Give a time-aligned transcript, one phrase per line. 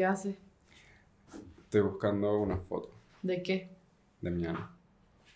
[0.00, 0.34] ¿Qué haces?
[1.64, 2.88] Estoy buscando una foto
[3.20, 3.68] ¿De qué?
[4.22, 4.70] de mi Ana.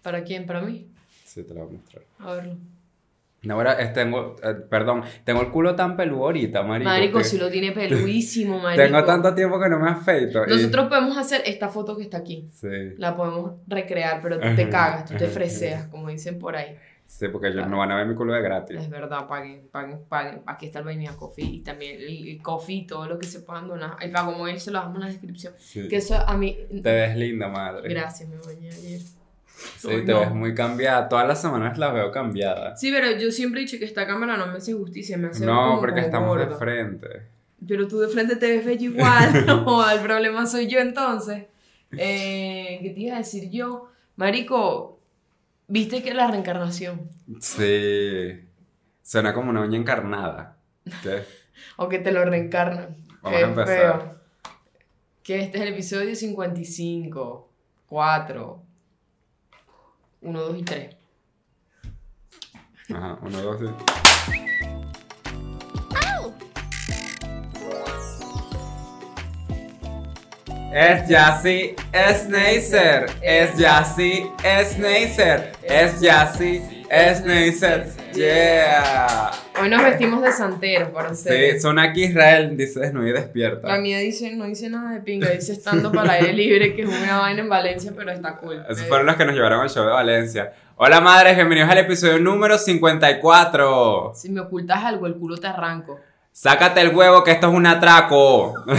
[0.03, 0.47] ¿Para quién?
[0.47, 0.89] ¿Para mí?
[1.23, 2.05] Sí, te la voy a mostrar.
[2.19, 2.57] A verlo.
[3.43, 6.89] No, ahora es- tengo, eh, perdón, tengo el culo tan peludo ahorita, marico.
[6.89, 8.83] Marico, que si lo tiene peluísimo, marico.
[8.87, 10.47] Tengo tanto tiempo que no me afeito.
[10.47, 12.49] y- Nosotros podemos hacer esta foto que está aquí.
[12.51, 16.75] Sí, La podemos recrear, pero tú te cagas, tú te freseas, como dicen por ahí.
[17.19, 18.77] Sí, porque ellos no van a ver mi culo de gratis.
[18.81, 20.43] Es verdad, paguen, paguen, paguen.
[20.47, 23.69] Aquí está el Vainilla Coffee y también el, el coffee todo lo que se puedan
[23.69, 23.97] donar.
[24.01, 25.55] El pago móvil se lo damos en la descripción.
[25.59, 25.89] Sí.
[25.89, 26.59] Que eso a mí.
[26.83, 27.89] Te ves linda, madre.
[27.89, 29.01] Gracias, me bañé ayer.
[29.79, 30.21] Sí, te no.
[30.21, 31.09] ves muy cambiada.
[31.09, 32.81] Todas las semanas las veo cambiadas.
[32.81, 35.47] Sí, pero yo siempre he dicho que esta cámara no me hace justicia, me hace
[35.47, 37.09] No, como- porque estamos de frente.
[37.67, 39.45] Pero tú de frente te ves bello igual.
[39.47, 41.45] No, el problema soy yo entonces.
[41.97, 43.89] Eh, ¿Qué te iba a decir yo?
[44.17, 44.94] Marico,
[45.69, 47.09] ¿viste que la reencarnación?
[47.41, 48.41] Sí.
[49.03, 50.57] Suena como una uña encarnada.
[51.03, 51.25] ¿Qué?
[51.77, 52.97] O que te lo reencarnan.
[53.23, 53.67] Vamos Qué a empezar.
[53.67, 54.21] feo.
[55.23, 57.49] Que este es el episodio 55,
[57.87, 58.63] 4,
[60.23, 60.97] 1, 2 y 3.
[62.93, 63.67] Ajá, uno, dos, sí.
[70.77, 79.31] Es Yassi, es Neisser, es Yassi, es Neisser, es Yassi, es Neisser, yeah.
[79.63, 81.63] Hoy nos vestimos de santeros para Sí, ustedes.
[81.63, 83.77] son aquí Israel, dice desnudo y La despierta.
[83.79, 86.89] mía dice, no dice nada de pinga, dice estando para el aire libre, que es
[86.89, 88.61] una vaina en Valencia, pero está cool.
[88.69, 90.55] Esos fueron los que nos llevaron al show de Valencia.
[90.75, 94.11] Hola madres, bienvenidos al episodio número 54.
[94.17, 96.01] Si me ocultas algo, el culo te arranco.
[96.39, 98.55] Sácate el huevo que esto es un atraco.
[98.67, 98.77] Como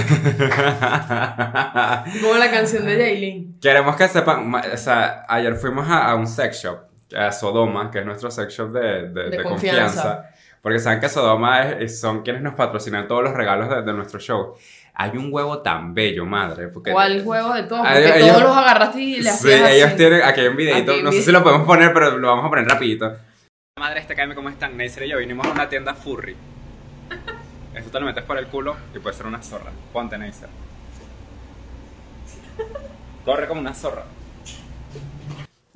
[2.37, 3.59] la canción de Jaylin.
[3.61, 6.79] Queremos que sepan, o sea, ayer fuimos a, a un sex shop,
[7.17, 9.85] a Sodoma, que es nuestro sex shop de, de- De de confianza.
[10.03, 10.29] confianza.
[10.61, 14.19] porque saben que Sodoma es- son quienes nos patrocinan todos los regalos de, de nuestro
[14.19, 14.55] show.
[14.93, 16.67] Hay un huevo tan bello, madre.
[16.67, 17.87] Porque, ¿Cuál juego de todos?
[17.87, 19.75] Porque ellos- todos los agarraste y le Sí, hacías así.
[19.77, 22.27] ellos tienen, aquí hay un videito, Aquí no sé si lo podemos poner, pero lo
[22.27, 23.15] vamos a poner rapidito.
[23.79, 26.35] Madre, este cállame cómo están, Neisser y yo vinimos a una tienda furry.
[27.85, 29.71] Eso te lo metes por el culo y puede ser una zorra.
[29.93, 30.49] Ponte, Neisser.
[33.23, 34.05] Corre como una zorra.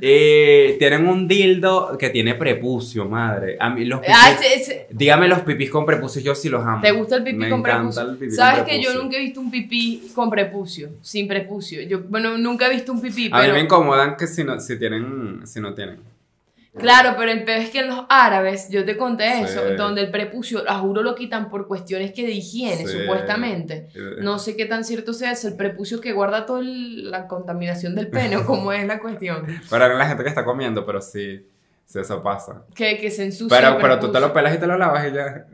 [0.02, 3.58] Y tienen un dildo que tiene prepucio, madre.
[3.60, 6.82] A mí los pipis, Ah, ese- Dígame los pipis con prepucio, yo sí los amo.
[6.82, 8.02] ¿Te gusta el pipí Me con prepucio?
[8.02, 11.84] el pipí Sabes con que yo nunca he visto un pipí con prepucio, sin prepucio.
[11.84, 14.80] Yo, bueno, nunca he visto un pipí, A mí me incomodan que si no, si
[14.80, 16.00] tienen, si no tienen.
[16.78, 19.76] Claro, pero el peor es que en los árabes, yo te conté eso, Sí.
[19.76, 23.00] donde el prepucio, a juro lo quitan por cuestiones que de higiene, Sí.
[23.00, 23.88] supuestamente.
[24.20, 28.08] No sé qué tan cierto sea eso, el prepucio que guarda toda la contaminación del
[28.08, 29.46] pene, o cómo es la cuestión.
[29.70, 31.44] Para la gente que está comiendo, pero sí,
[31.86, 32.62] sí eso pasa.
[32.76, 33.58] Que, que se ensucia.
[33.60, 35.46] Pero, pero tú te lo pelas y te lo lavas y ya.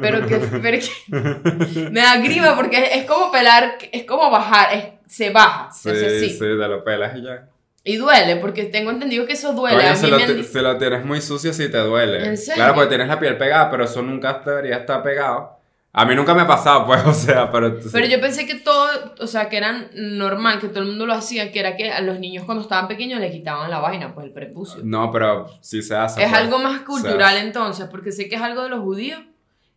[0.00, 4.74] Pero que, pero que me da grima porque es, es como pelar, es como bajar,
[4.74, 6.38] es- se baja, se Sí, hace sí, así.
[6.38, 7.46] te lo pelas y ya.
[7.88, 9.76] Y duele, porque tengo entendido que eso duele.
[9.76, 12.26] Coño, si mí lo, han si lo tienes muy sucio, sí te duele.
[12.26, 12.56] ¿En serio?
[12.56, 15.56] Claro, porque tienes la piel pegada, pero eso nunca debería estar pegado.
[15.92, 17.78] A mí nunca me ha pasado, pues, o sea, pero...
[17.92, 21.14] Pero yo pensé que todo, o sea, que era normal, que todo el mundo lo
[21.14, 24.26] hacía, que era que a los niños cuando estaban pequeños le quitaban la vaina, pues
[24.26, 24.80] el prepucio.
[24.82, 26.24] No, pero sí se hace.
[26.24, 26.40] es pues.
[26.40, 29.20] algo más cultural entonces, porque sé que es algo de los judíos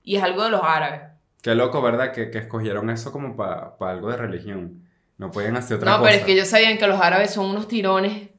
[0.04, 1.02] y es algo de los árabes.
[1.44, 2.12] Qué loco, ¿verdad?
[2.12, 4.89] Que, que escogieron eso como para algo de religión.
[5.20, 6.10] No pueden hacer otra No, cosa.
[6.10, 8.30] pero es que ellos sabían que los árabes son unos tirones.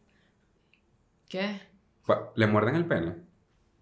[1.28, 1.60] ¿Qué?
[2.34, 3.16] ¿Le muerden el pene?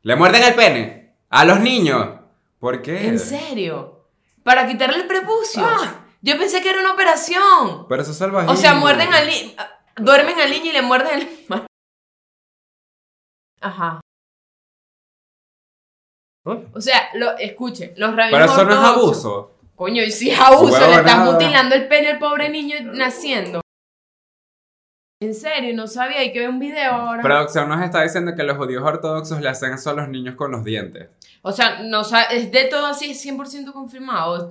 [0.02, 1.16] ¿Le muerden el pene?
[1.30, 2.18] ¿A los niños?
[2.58, 3.06] ¿Por qué?
[3.06, 4.08] ¿En serio?
[4.42, 5.62] ¿Para quitarle el prepucio?
[5.64, 6.06] Ah.
[6.20, 7.86] Yo pensé que era una operación.
[7.88, 8.50] Pero eso es salvaje.
[8.50, 9.52] O sea, muerden al niño,
[9.96, 11.66] duermen al niño y le muerden el...
[13.60, 14.00] Ajá.
[16.44, 19.57] O sea, lo, escuche, los rabinos Pero eso no es abuso.
[19.78, 23.60] Coño, y si abuso, Huevo, le estás mutilando el pene al pobre niño naciendo.
[25.20, 27.22] En serio, no sabía, hay que ver un video ahora.
[27.22, 30.50] Producción nos está diciendo que los judíos ortodoxos le hacen eso a los niños con
[30.50, 31.08] los dientes.
[31.42, 34.48] o sea, no es de todo así, es 100% confirmado.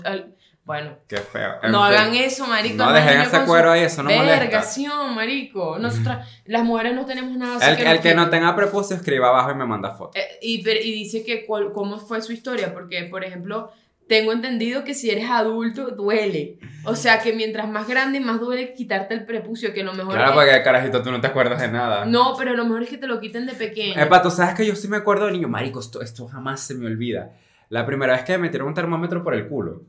[0.63, 1.55] Bueno, Qué feo.
[1.63, 1.95] En no fin.
[1.97, 2.75] hagan eso, marico.
[2.77, 4.39] No dejen ese cuero ahí, eso no molesta.
[4.39, 5.77] Vergación, marico.
[5.79, 9.55] Nosotras, las mujeres no tenemos nada El, el que no tenga prepucio, escriba abajo y
[9.55, 10.17] me manda foto.
[10.19, 13.71] Eh, y, pero- y dice que cuál- cómo fue su historia, porque, por ejemplo,
[14.07, 16.57] tengo entendido que si eres adulto, duele.
[16.85, 20.29] O sea, que mientras más grande, más duele quitarte el prepucio, que lo mejor Claro,
[20.29, 20.35] es...
[20.35, 22.05] porque carajito, tú no te acuerdas de nada.
[22.05, 24.01] No, pero lo mejor es que te lo quiten de pequeño.
[24.01, 25.49] Epa, tú sabes que yo sí me acuerdo de niño.
[25.49, 27.31] Marico, esto, esto jamás se me olvida.
[27.69, 29.81] La primera vez que me metieron un termómetro por el culo.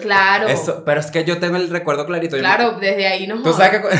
[0.00, 0.48] Claro.
[0.48, 2.36] Eso, pero es que yo tengo el recuerdo clarito.
[2.36, 3.88] Yo me- claro, desde ahí nos Tú sabes que.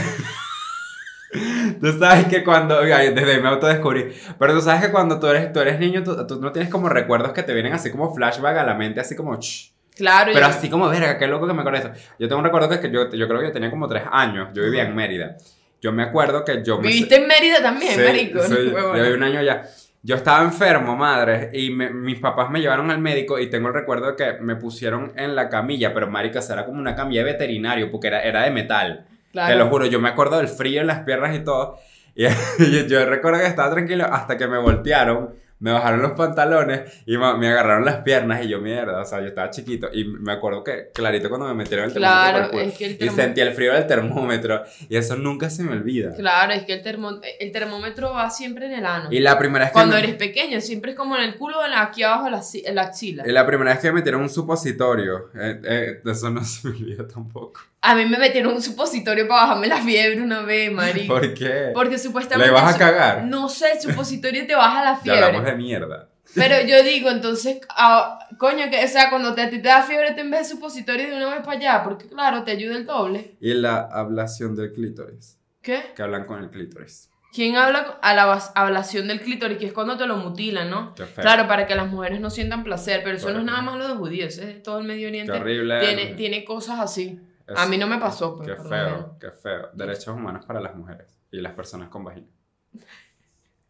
[1.81, 2.81] Tú sabes que cuando.
[2.81, 4.13] Desde me autodescubrí.
[4.39, 6.89] Pero tú sabes que cuando tú eres, tú eres niño, tú, tú no tienes como
[6.89, 9.37] recuerdos que te vienen así como flashback a la mente, así como.
[9.39, 9.73] "Ch".
[9.97, 12.01] Claro, Pero yo- así como, verga, qué loco que me acuerdo de eso.
[12.19, 14.05] Yo tengo un recuerdo que, es que yo, yo creo que yo tenía como tres
[14.11, 14.49] años.
[14.55, 15.37] Yo vivía en Mérida.
[15.83, 16.89] Yo me acuerdo que yo me...
[16.89, 18.43] Viviste en Mérida también, Sí, marico.
[18.43, 18.99] sí, no, huevona.
[18.99, 19.63] yo viví un año ya.
[20.03, 23.75] Yo estaba enfermo, madre, y me- mis papás me llevaron al médico y tengo el
[23.75, 27.25] recuerdo de que me pusieron en la camilla, pero marica, esa era como una camilla
[27.25, 29.05] de veterinario porque era, era de metal.
[29.33, 29.53] Claro.
[29.53, 31.79] Te lo juro, yo me acuerdo del frío en las piernas y todo.
[32.15, 32.25] Y
[32.59, 37.17] yo, yo recuerdo que estaba tranquilo hasta que me voltearon, me bajaron los pantalones y
[37.19, 39.89] me agarraron las piernas y yo, mierda, o sea, yo estaba chiquito.
[39.93, 42.99] Y me acuerdo que, clarito, cuando me metieron el termómetro Claro, es que el y
[42.99, 46.15] termo- sentí el frío del termómetro y eso nunca se me olvida.
[46.15, 49.09] Claro, es que el, termo- el termómetro va siempre en el ano.
[49.11, 51.59] Y la primera vez que Cuando me- eres pequeño, siempre es como en el culo
[51.59, 53.25] o en la- aquí abajo en la, en la axila.
[53.27, 56.75] Y la primera vez que me metieron un supositorio, eh, eh, eso no se me
[56.77, 57.61] olvida tampoco.
[57.81, 61.15] A mí me metieron un supositorio para bajarme la fiebre una vez, marico.
[61.15, 61.71] ¿Por qué?
[61.73, 62.53] Porque supuestamente...
[62.53, 63.25] ¿Le vas a cagar?
[63.25, 65.51] No sé, el supositorio te baja la Ya hablamos fiebre.
[65.53, 66.09] de mierda.
[66.35, 70.21] Pero yo digo, entonces, ah, coño, que, o sea, cuando te, te da fiebre, te
[70.21, 73.37] en vez de supositorio de una vez para allá, porque claro, te ayuda el doble.
[73.41, 75.81] Y la ablación del clítoris, ¿Qué?
[75.97, 77.09] que hablan con el clítoris.
[77.33, 79.57] ¿Quién habla a la ablación del clítoris?
[79.59, 80.95] Que es cuando te lo mutilan, ¿no?
[80.95, 81.23] Qué feo.
[81.23, 83.89] Claro, para que las mujeres no sientan placer, pero eso no es nada más lo
[83.89, 85.33] de judíos, es de todo el Medio Qué Oriente.
[85.33, 85.81] horrible.
[85.81, 87.21] Tiene, tiene cosas así.
[87.49, 89.71] Es- A mí no me pasó, pues, Qué feo, qué feo.
[89.73, 92.27] Derechos humanos para las mujeres y las personas con vagina.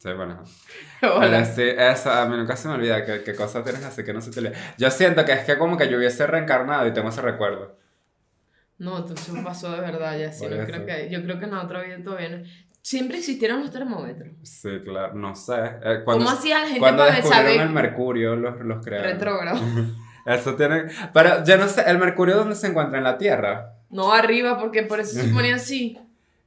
[0.01, 0.45] Sí, bueno.
[1.03, 1.19] Hola.
[1.21, 4.13] Pero sí, eso, a mí nunca se me olvida qué, qué cosas tienes así que
[4.13, 4.53] no se te olvida.
[4.79, 7.77] Yo siento que es que como que yo hubiese reencarnado y tengo ese recuerdo.
[8.79, 10.67] No, entonces me pasó de verdad ya, sí, no eso.
[10.67, 12.45] creo que, yo creo que en la otra vida todavía no.
[12.81, 14.35] Siempre existieron los termómetros.
[14.45, 15.55] Sí, claro, no sé.
[15.83, 19.11] Eh, cuando, ¿Cómo hacía la gente cuando para descubrieron saber el mercurio, los, los crearon.
[19.13, 19.59] retrógrado?
[20.29, 20.85] Eso tiene.
[21.13, 22.99] Pero yo no sé, ¿el mercurio dónde se encuentra?
[22.99, 23.75] ¿En la Tierra?
[23.91, 25.99] No arriba, porque por eso se ponía así.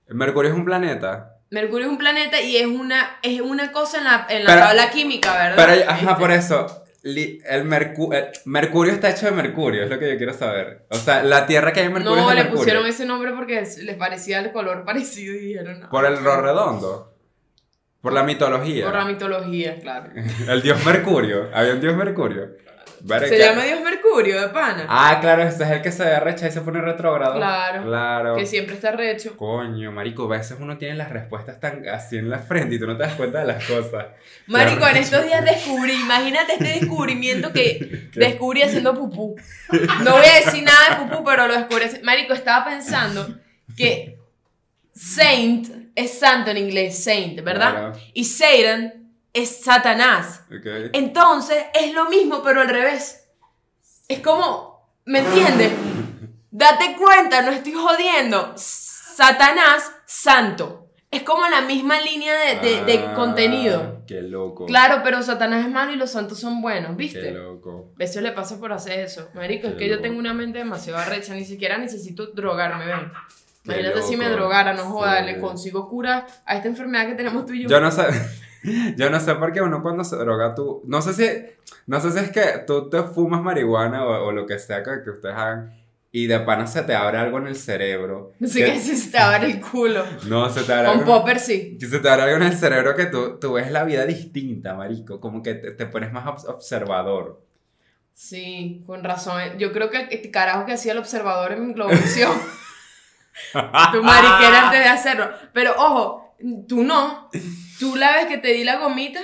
[0.07, 1.37] ¿El mercurio es un planeta?
[1.49, 4.65] Mercurio es un planeta y es una, es una cosa en la, en la Pero-
[4.67, 5.55] tabla química, ¿verdad?
[5.57, 6.83] Pero, ajá, Este, por eso.
[7.03, 10.85] li- El, mercu- el mercurio está hecho de mercurio, es lo que yo quiero saber.
[10.89, 12.59] O sea, la Tierra que hay en mercurio No, es de le mercurio.
[12.63, 15.87] pusieron ese nombre porque es- les parecía el color parecido y dijeron.
[15.89, 17.07] Por el ah, ro redondo.
[18.01, 18.85] Por la mitología.
[18.85, 20.11] Por la mitología, claro.
[20.47, 21.49] El dios Mercurio.
[21.53, 22.49] Había un dios Mercurio.
[23.03, 23.27] Verga.
[23.27, 24.85] Se llama Dios Mercurio, de pana.
[24.87, 27.35] Ah, claro, ese es el que se arrecha y se pone retrógrado.
[27.35, 27.83] Claro.
[27.83, 28.35] Claro.
[28.35, 29.35] Que siempre está recho.
[29.37, 32.87] Coño, marico, a veces uno tiene las respuestas tan así en la frente y tú
[32.87, 34.07] no te das cuenta de las cosas.
[34.47, 38.19] Marico, en estos días descubrí, imagínate este descubrimiento que ¿Qué?
[38.19, 39.35] descubrí haciendo pupú.
[40.03, 41.85] No voy a decir nada de pupú, pero lo descubrí.
[42.03, 43.35] Marico, estaba pensando
[43.75, 44.17] que
[44.93, 47.71] saint es santo en inglés, saint, ¿verdad?
[47.71, 47.93] Claro.
[48.13, 49.00] Y Satan
[49.33, 50.43] es Satanás.
[50.93, 53.29] Entonces es lo mismo, pero al revés.
[54.07, 55.71] Es como, ¿me entiendes?
[56.51, 58.53] Date cuenta, no estoy jodiendo.
[58.57, 60.77] Satanás, santo.
[61.09, 64.03] Es como la misma línea de, de- de Ah, contenido.
[64.07, 64.65] Qué loco.
[64.65, 67.31] Claro, pero Satanás es malo y los santos son buenos, Qué ¿viste?
[67.31, 67.93] loco.
[67.99, 69.29] Eso le pasa por hacer eso.
[69.33, 73.11] Marico, es Qué que yo tengo una mente demasiado arrecha, ni siquiera necesito drogarme, ven.
[73.63, 75.25] Qué Imagínate si me drogara, no joda, Sí.
[75.25, 77.69] le consigo cura a esta enfermedad que tenemos tú y yo.
[77.69, 78.03] Yo no sé.
[78.95, 80.81] Yo no sé por qué uno cuando se droga tú.
[80.85, 81.27] No sé si.
[81.87, 84.91] No sé si es que tú te fumas marihuana o, o lo que sea que,
[85.03, 85.73] que ustedes hagan.
[86.13, 88.33] Y de pana se te abre algo en el cerebro.
[88.39, 90.03] No sé que- si se te abre el culo.
[90.27, 91.19] No, se te abre Con algo.
[91.19, 91.77] popper sí.
[91.79, 94.73] Que se te abre algo en el cerebro que tú, tú ves la vida distinta,
[94.73, 95.21] marico.
[95.21, 97.41] Como que te, te pones más obs- observador.
[98.13, 99.41] Sí, con razón.
[99.57, 102.31] Yo creo que el carajo que hacía el observador en mi Globovisión.
[103.53, 105.29] tu mariquera antes de hacerlo.
[105.53, 106.20] Pero ojo,
[106.67, 107.29] tú no.
[107.79, 109.21] Tú la vez que te di la gomita,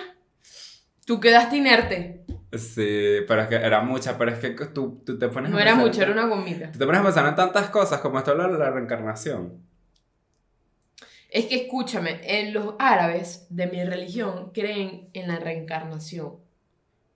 [1.05, 2.25] tú quedaste inerte.
[2.53, 5.61] Sí, pero es que era mucha, pero es que tú, tú te pones No a
[5.61, 6.71] era mucho, era una gomita.
[6.71, 9.61] Tú te pones a pensar en tantas cosas como esto de la reencarnación.
[11.29, 16.37] Es que escúchame, en los árabes de mi religión creen en la reencarnación.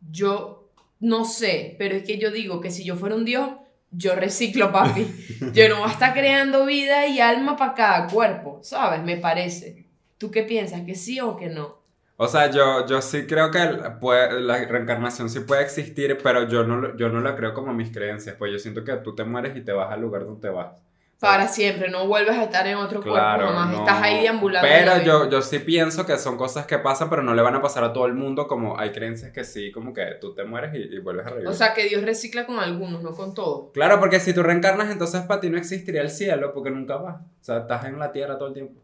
[0.09, 3.49] Yo no sé, pero es que yo digo que si yo fuera un dios,
[3.91, 5.05] yo reciclo, papi.
[5.53, 9.03] Yo no voy a estar creando vida y alma para cada cuerpo, ¿sabes?
[9.03, 9.80] Me parece.
[10.21, 10.81] ¿Tú qué piensas?
[10.85, 11.79] ¿Que sí o que no?
[12.17, 13.59] O sea, yo, yo sí creo que
[13.99, 17.91] puede- la reencarnación sí puede existir, pero yo no, yo no la creo como mis
[17.91, 20.49] creencias, pues yo siento que tú te mueres y te vas al lugar donde te
[20.49, 20.79] vas.
[21.19, 23.71] Para siempre, no vuelves a estar en otro Claro, cuerpo, mamá.
[23.71, 23.79] no.
[23.79, 24.67] Estás ahí deambulando.
[24.69, 27.61] Pero yo, yo sí pienso que son cosas que pasan, pero no le van a
[27.63, 30.73] pasar a todo el mundo, como hay creencias que sí, como que tú te mueres
[30.75, 31.47] y, y vuelves a revivir.
[31.49, 33.71] O sea, que Dios recicla con algunos, no con todos.
[33.73, 37.21] claro, porque si tú reencarnas, entonces para ti no existiría el cielo, porque nunca vas.
[37.21, 38.81] O sea, estás en la tierra todo el tiempo.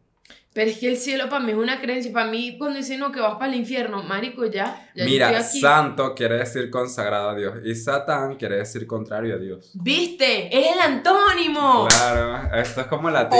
[0.58, 2.12] Pero es que el cielo para mí es una creencia.
[2.12, 4.90] Para mí, cuando dicen no, que vas para el infierno, marico, ya.
[4.96, 5.60] ya yo Mira, estoy aquí.
[5.62, 9.70] santo quiere decir consagrado a Dios y satán quiere decir contrario a Dios.
[9.76, 10.48] ¿Viste?
[10.48, 11.88] ¡Es el antónimo!
[11.88, 13.40] Claro, esto es como latín.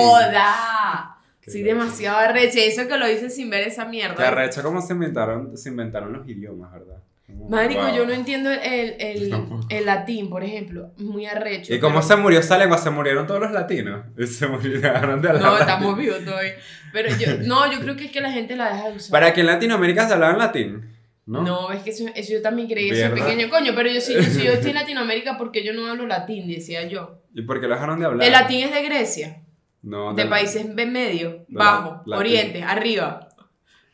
[1.42, 2.60] Qué Sí, demasiado arrecha.
[2.60, 4.16] Eso que lo dicen sin ver esa mierda.
[4.16, 7.02] Que arrecho como se inventaron, se inventaron los idiomas, ¿verdad?
[7.50, 7.96] Marico, Wow.
[7.96, 9.34] yo no entiendo el, el,
[9.70, 10.92] el latín, por ejemplo.
[10.98, 11.74] Muy arrecho.
[11.74, 12.78] ¿Y cómo pero- se murió esa lengua?
[12.78, 14.06] Se murieron todos los latinos.
[14.30, 16.54] Se murieron de hablar No, estamos vivos todavía.
[16.94, 19.12] Pero yo, no, yo creo que es que la gente la deja de usar.
[19.12, 20.94] Para que en Latinoamérica se hablaban latín.
[21.26, 21.42] ¿No?
[21.42, 23.14] No, es que eso, eso yo también creí, ¿Verdad?
[23.14, 26.08] pequeño coño, pero yo sí, yo, sí, yo estoy en Latinoamérica porque yo no hablo
[26.08, 27.22] latín, decía yo.
[27.34, 28.26] ¿Y por qué lo dejaron de hablar?
[28.26, 29.42] El latín es de Grecia,
[29.82, 33.28] No, de del- países en medio, de bajo, la- oriente, arriba.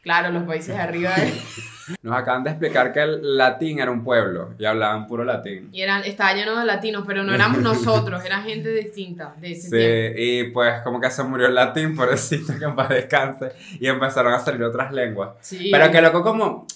[0.03, 1.11] Claro, los países de arriba.
[2.01, 5.69] Nos acaban de explicar que el latín era un pueblo y hablaban puro latín.
[5.71, 9.69] Y eran, estaba lleno de latinos, pero no éramos nosotros, era gente distinta de ese
[9.69, 10.17] tiempo.
[10.17, 13.87] Sí, y pues como que se murió el latín, pobrecito que en paz descanse, y
[13.87, 15.31] empezaron a salir otras lenguas.
[15.41, 15.69] Sí.
[15.71, 16.67] Pero que loco como,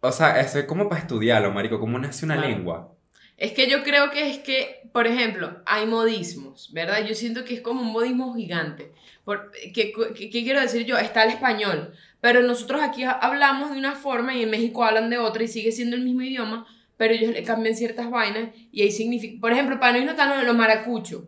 [0.00, 2.48] o sea, eso es como para estudiarlo, marico, cómo nace una Claro.
[2.50, 2.88] lengua.
[3.36, 7.04] Es que yo creo que es que, por ejemplo, hay modismos, ¿verdad?
[7.04, 8.92] Yo siento que es como un modismo gigante.
[9.24, 10.96] Por, ¿qué, qué- qué quiero decir yo?
[10.98, 11.92] Está el español,
[12.24, 15.48] pero nosotros aquí ha- hablamos de una forma y en México hablan de otra y
[15.48, 16.64] sigue siendo el mismo idioma,
[16.96, 19.38] pero ellos le cambian ciertas vainas y ahí significa...
[19.42, 21.24] Por ejemplo, para no están los, los maracuchos,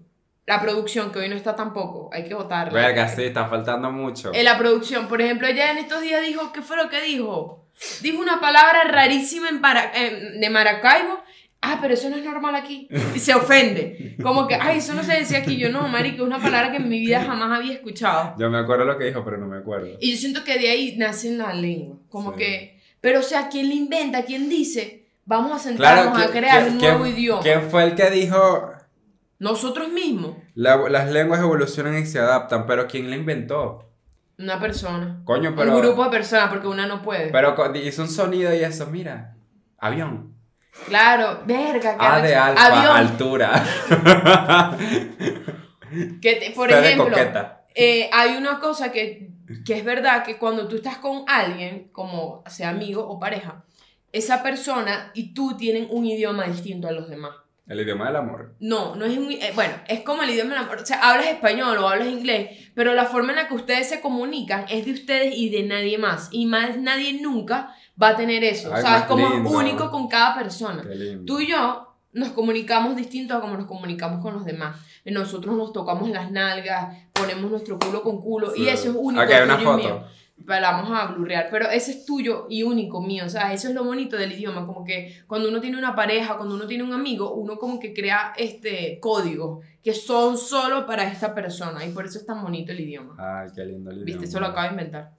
[0.47, 2.73] la producción, que hoy no está tampoco, hay que votarla.
[2.73, 4.33] Verga, sí, está faltando mucho.
[4.33, 7.67] En la producción, por ejemplo, ella en estos días dijo, ¿qué fue lo que dijo?
[8.01, 11.21] Dijo una palabra rarísima en para- de Maracaibo.
[11.63, 12.89] Ah, pero eso no es normal aquí.
[13.15, 14.17] Y se ofende.
[14.23, 15.57] Como que, ay, eso no se decía aquí.
[15.57, 18.35] Yo no, marico, es una palabra que en mi vida jamás había escuchado.
[18.39, 19.89] Yo me acuerdo lo que dijo, pero no me acuerdo.
[20.01, 21.97] Y yo siento que de ahí nace la lengua.
[22.09, 22.39] Como Sí.
[22.39, 24.23] que, pero o sea, ¿quién le inventa?
[24.25, 25.07] ¿Quién dice?
[25.25, 27.43] Vamos a sentarnos a ¿quién- crear un nuevo idioma.
[27.43, 28.71] ¿Quién fue el que dijo
[29.39, 32.67] Nosotros mismos, "La- las lenguas evolucionan y se adaptan?
[32.67, 33.83] Pero ¿quién la inventó?
[34.39, 35.23] una persona.
[35.25, 35.75] Coño, pero...
[35.75, 37.31] un grupo de personas, porque una no puede.
[37.31, 39.35] Pero hizo un sonido y eso, mira.
[39.79, 40.35] Avión.
[40.87, 42.61] Claro, verga, A de arrecho.
[42.63, 42.97] alfa, Avión.
[42.97, 43.65] altura.
[46.21, 47.17] Que te- por de ejemplo,
[47.75, 49.31] eh, hay una cosa que,
[49.65, 53.65] que es verdad que cuando tú estás con alguien, como sea amigo o pareja,
[54.13, 57.35] esa persona y tú tienen un idioma distinto a los demás.
[57.67, 58.55] El idioma del amor.
[58.61, 59.31] No, no es un...
[59.33, 60.79] eh, bueno, es como el idioma del amor.
[60.83, 64.01] O sea, hablas español o hablas inglés, pero la forma en la que ustedes se
[64.01, 66.29] comunican es de ustedes y de nadie más.
[66.31, 68.73] Y más nadie nunca va a tener eso.
[68.73, 69.51] Ay, o sea, es como lindo.
[69.51, 70.83] único con cada persona.
[70.83, 71.25] Qué lindo.
[71.25, 74.77] Tú y yo nos comunicamos distinto a como nos comunicamos con los demás.
[75.05, 79.21] Nosotros nos tocamos las nalgas, ponemos nuestro culo con culo y eso es único.
[79.23, 79.77] Aquí hay una foto.
[79.77, 80.05] mío.
[80.45, 83.75] La vamos a blurrear, pero ese es tuyo y único mío, o sea, eso es
[83.75, 86.93] lo bonito del idioma, como que cuando uno tiene una pareja, cuando uno tiene un
[86.93, 92.05] amigo, uno como que crea este códigos que son solo para esta persona y por
[92.05, 93.17] eso es tan bonito el idioma.
[93.19, 94.07] Ay, qué lindo el idioma.
[94.07, 95.13] Viste, eso lo acabo de inventar,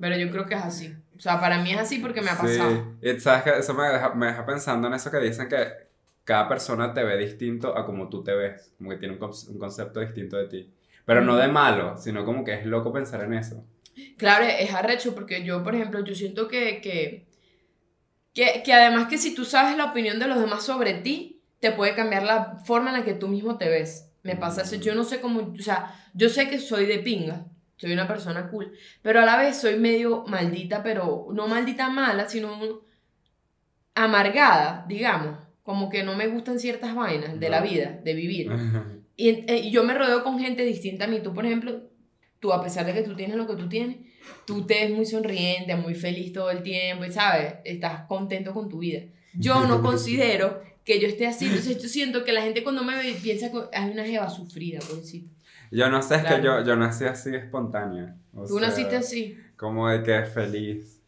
[0.00, 0.94] pero yo creo que es así.
[1.16, 2.96] O sea, para mí es así porque me ha pasado.
[3.02, 5.84] Sí, sabes que eso me deja, me deja pensando en eso que dicen que
[6.24, 9.58] cada persona te ve distinto a como tú te ves, como que tiene un, un
[9.58, 10.72] concepto distinto de ti.
[11.04, 13.64] Pero no de malo, sino como que es loco pensar en eso.
[14.16, 17.26] Claro, es arrecho porque yo, por ejemplo, yo siento que, que,
[18.32, 21.72] que, que además que si tú sabes la opinión de los demás sobre ti, te
[21.72, 24.10] puede cambiar la forma en la que tú mismo te ves.
[24.22, 27.46] Me pasa eso, yo no sé cómo, o sea, yo sé que soy de pinga,
[27.76, 28.72] soy una persona cool,
[29.02, 32.82] pero a la vez soy medio maldita, pero no maldita mala, sino
[33.94, 38.50] amargada, digamos, como que no me gustan ciertas vainas de la vida, de vivir.
[39.16, 41.20] Y eh, yo me rodeo con gente distinta a mí.
[41.22, 41.82] Tú, por ejemplo,
[42.44, 43.96] tú, a pesar de que tú tienes lo que tú tienes,
[44.44, 47.54] tú te ves muy sonriente, muy feliz todo el tiempo y, ¿sabes?
[47.64, 49.00] Estás contento con tu vida.
[49.32, 51.46] Yo no considero que yo esté así.
[51.46, 54.80] Entonces, yo siento que la gente cuando me ve piensa que hay una jeva sufrida,
[54.86, 55.24] por decir.
[55.70, 56.36] Yo no sé, es Claro.
[56.36, 58.14] que yo, yo nací así espontánea.
[58.34, 59.38] o Tú sea, naciste así.
[59.56, 61.00] Como de que feliz.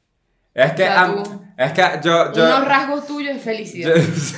[0.54, 2.32] Es que, O sea, am- tú- es que yo...
[2.32, 3.94] yo Unos rasgos tuyos de felicidad.
[3.94, 4.02] yo-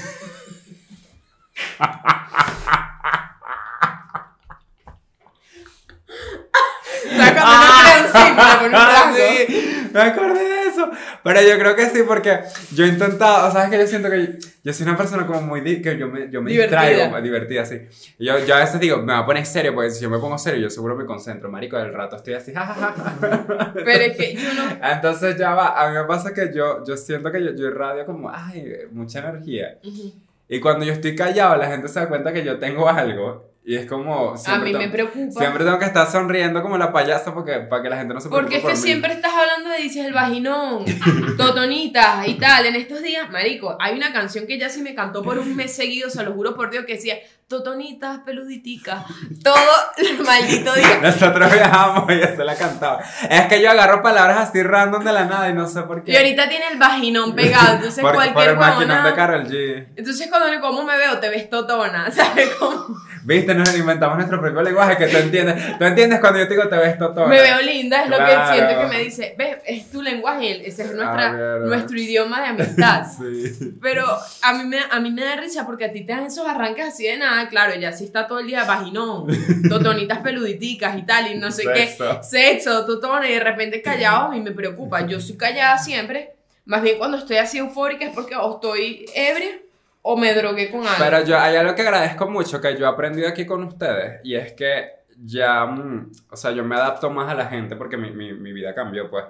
[7.17, 8.27] ¿Sabes cuando uno crea un símbolo
[8.59, 9.16] con un rasgo?
[9.47, 10.90] Sí, me acordé de eso.
[11.25, 12.40] Pero yo creo que sí, porque
[12.75, 14.33] yo he intentado, ¿sabes que Yo siento que yo,
[14.64, 16.83] yo soy una persona como muy, di- que yo me, yo me Divertida.
[16.83, 17.80] distraigo, divertida, sí.
[18.18, 20.18] Y yo, yo a veces digo, me voy a poner serio, porque si yo me
[20.18, 23.73] pongo serio, yo seguro me concentro, marico, del rato estoy así, jajaja.
[23.75, 24.62] Pero es que yo no...
[24.92, 28.07] Entonces ya va, a mí me pasa que yo, yo siento que yo, yo irradio
[28.07, 29.78] como, ay, mucha energía.
[29.85, 30.12] Ujú.
[30.49, 33.50] Y cuando yo estoy callado, la gente se da cuenta que yo tengo algo.
[33.68, 35.38] Y es como, A mí me preocupa.
[35.38, 38.30] Siempre tengo que estar sonriendo como la payasa porque, para que la gente no se
[38.30, 38.82] Porque preocupe es que por mí.
[38.82, 40.87] siempre estás hablando de dices el vaginón,
[41.37, 42.64] totonitas y tal.
[42.64, 45.76] En estos días, marico, hay una canción que ya sí me cantó por un mes
[45.76, 47.18] seguido, se lo juro por Dios, que decía
[47.49, 49.05] totonitas, peluditicas,
[49.43, 49.57] todo
[49.97, 51.00] el maldito día.
[51.02, 53.00] Nosotros viajamos y se la cantaba.
[53.28, 56.12] Es que yo agarro palabras así random de la nada y no sé por qué.
[56.12, 59.87] Y ahorita tiene el vaginón pegado, entonces por, por cualquier el maquinón de Carol G.
[59.97, 62.99] Entonces cuando le como me veo, te ves totona, ¿sabes cómo?
[63.25, 65.78] Viste, nos inventamos nuestro propio lenguaje que tú entiendes.
[65.78, 67.26] Tú entiendes cuando yo te digo te ves totona.
[67.26, 68.55] Me veo linda, es lo que Claro.
[68.55, 69.35] siento que me dice.
[69.38, 69.57] ¿Ves?
[69.67, 71.67] Es tu lenguaje, ese es nuestra, Ah, claro.
[71.67, 73.07] nuestro idioma de amistad.
[73.19, 73.75] Sí.
[73.83, 74.05] Pero
[74.43, 76.87] a mí, me, a mí me da risa porque a ti te dan esos arranques
[76.87, 77.38] así de nada.
[77.47, 79.26] Claro, ya sí está todo el día vaginón,
[79.68, 81.97] totonitas peluditicas y tal, y no sé qué.
[82.23, 82.85] Sexo.
[82.87, 85.07] Totona, y de repente callado a mí me preocupa.
[85.07, 86.35] Yo soy callada siempre.
[86.64, 89.61] Más bien cuando estoy así eufórica es porque o estoy ebria
[90.02, 90.97] o me drogué con algo.
[90.99, 94.35] Pero yo, hay algo que agradezco mucho que yo he aprendido aquí con ustedes y
[94.35, 98.11] es que ya, mm, o sea, yo me adapto más a la gente porque mi,
[98.11, 99.25] mi, mi vida cambió, pues.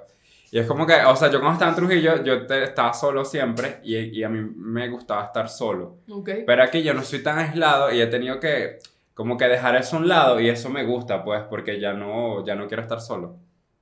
[0.51, 3.25] Y es como que, o sea, yo cuando estaba en Trujillo, yo te- estaba solo
[3.25, 5.99] siempre y, y a mí me gustaba estar solo.
[6.11, 6.31] Ok.
[6.47, 8.79] Pero aquí yo no soy tan aislado y he tenido que,
[9.15, 12.47] como que dejar eso a un lado y eso me gusta, pues, porque ya no,
[12.47, 13.37] ya no quiero estar solo.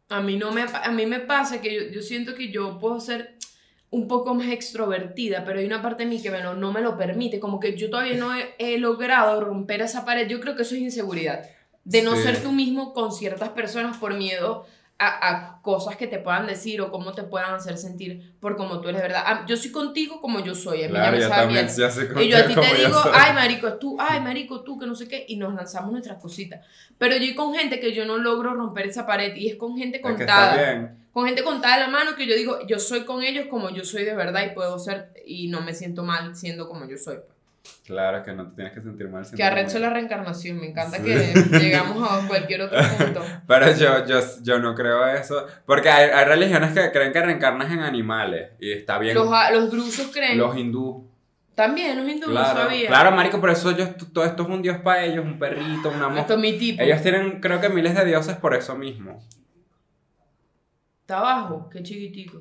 [0.09, 2.99] A mí, no me, a mí me pasa que yo, yo siento que yo puedo
[3.01, 3.37] ser
[3.91, 6.81] un poco más extrovertida, pero hay una parte de mí que me lo- no me
[6.81, 10.27] lo permite, como que yo todavía no he, he logrado romper esa pared.
[10.29, 11.45] Yo creo que eso es inseguridad,
[11.85, 12.23] de no Sí.
[12.23, 14.67] ser tú mismo con ciertas personas por miedo
[14.99, 18.81] a, a cosas que te puedan decir o cómo te puedan hacer sentir por como
[18.81, 19.23] tú eres, ¿verdad?
[19.27, 21.77] Ah, Yo soy contigo como yo soy, a mí ya me también, bien.
[21.77, 24.87] ya sé Y yo a ti te digo, ay, marico, tú, ay, marico, tú, que
[24.87, 26.65] no sé qué, y nos lanzamos nuestras cositas.
[26.97, 29.77] Pero yo y con gente que yo no logro romper esa pared, y es con
[29.77, 30.95] gente Es contada.
[31.13, 33.85] Con gente contada de la mano que yo digo, yo soy con ellos como yo
[33.85, 37.17] soy de verdad y puedo ser, y no me siento mal siendo como yo soy.
[37.85, 39.25] Claro, que no te tienes que sentir mal.
[39.37, 41.05] Que arrecho la reencarnación, me encanta Sí.
[41.05, 43.23] que llegamos a cualquier otro punto.
[43.47, 45.47] Pero yo, yo, yo no creo eso.
[45.65, 48.51] Porque hay, hay religiones que creen que reencarnas en animales.
[48.59, 49.15] Y está bien.
[49.15, 51.09] Los, los drusos creen, Los hindú.
[51.55, 52.89] también los hindúes, no Claro, sabía.
[52.89, 56.09] claro, marico, por eso ellos, todo esto es un dios para ellos, un perrito, una
[56.09, 56.35] Esto mosca.
[56.35, 56.83] es mi tipo.
[56.83, 59.21] Ellos tienen, creo que miles de dioses por eso mismo.
[61.03, 62.41] Está abajo, qué chiquitico.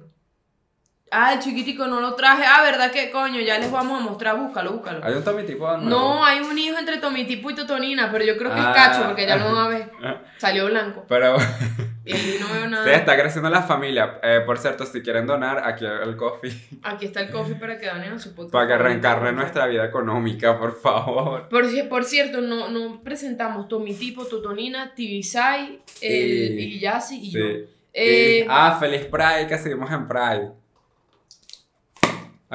[1.11, 2.43] Ah, el chiquitico no lo traje.
[2.45, 3.39] Ah, ¿verdad que coño?
[3.39, 5.05] Ya les vamos a mostrar, búscalo, búscalo.
[5.05, 5.87] Hay un tomitipo nuevo.
[5.89, 8.71] No, hay un hijo entre Tomitipo y Totonina, pero yo creo que Ah.
[8.71, 9.91] es cacho porque ya no va a ver.
[10.37, 11.05] Salió blanco.
[11.07, 11.37] Pero
[12.05, 12.83] Y no veo nada.
[12.83, 14.19] sí, está creciendo la familia.
[14.23, 16.51] Eh, por cierto, si quieren donar, aquí el coffee.
[16.83, 18.51] Aquí está el coffee para que donen a su podcast.
[18.53, 21.47] Para que reencarne nuestra vida económica, por favor.
[21.49, 27.39] Por, por cierto, no, no presentamos Tomitipo, Totonina, Tibisay, el, Y- y Yassi y Sí.
[27.39, 27.45] yo.
[27.93, 30.51] Eh, ah, feliz Pride, que seguimos en Pride.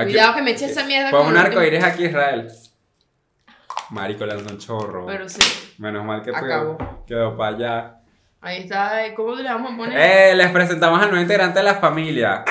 [0.02, 1.10] Aquí- cuidado que me eche esa mierda.
[1.10, 2.48] Pon con un arco iris aquí, Israel.
[3.90, 5.06] Marico, le ando un chorro.
[5.06, 6.76] Pero sí, Menos mal que Acabó.
[6.78, 7.94] quedó, quedó para allá.
[8.40, 9.04] ahí está.
[9.04, 9.98] eh, ¿Cómo le vamos a poner?
[9.98, 10.34] ¡Eh!
[10.36, 12.44] Les presentamos al nuevo integrante de la familia.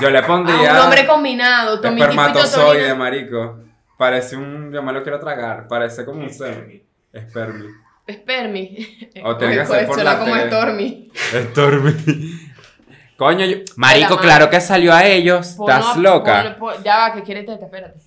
[0.00, 0.72] Yo le Ah, pondría.
[0.72, 3.60] un nombre combinado, espermatozoide, marico.
[3.96, 4.72] Parece un.
[4.72, 5.68] Yo me lo quiero tragar.
[5.68, 6.82] Parece como un semen.
[7.12, 7.68] Espermi.
[8.10, 9.08] Spermi.
[9.24, 10.34] O tiene que ser por la como.
[10.36, 11.10] Stormy.
[11.14, 11.92] Stormy.
[13.16, 15.50] Coño, yo- Marico, claro que salió a ellos.
[15.58, 16.56] Estás loca.
[16.58, 18.00] pon- ya va, que quiere teta, espérate.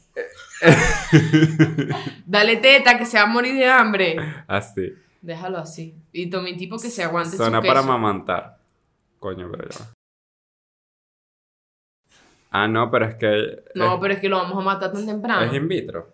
[2.26, 4.15] Dale teta, que se va a morir de hambre.
[4.48, 4.93] Así.
[5.22, 5.96] Déjalo así.
[6.12, 7.91] Y Tomitipo que se aguante Zona su para queso.
[7.91, 8.58] mamantar.
[9.20, 9.80] Coño, pero ya.
[9.80, 9.86] va.
[12.52, 13.63] Ah, no, pero es que.
[13.76, 15.41] No, es, pero es que lo vamos a matar tan temprano.
[15.41, 16.13] es in vitro.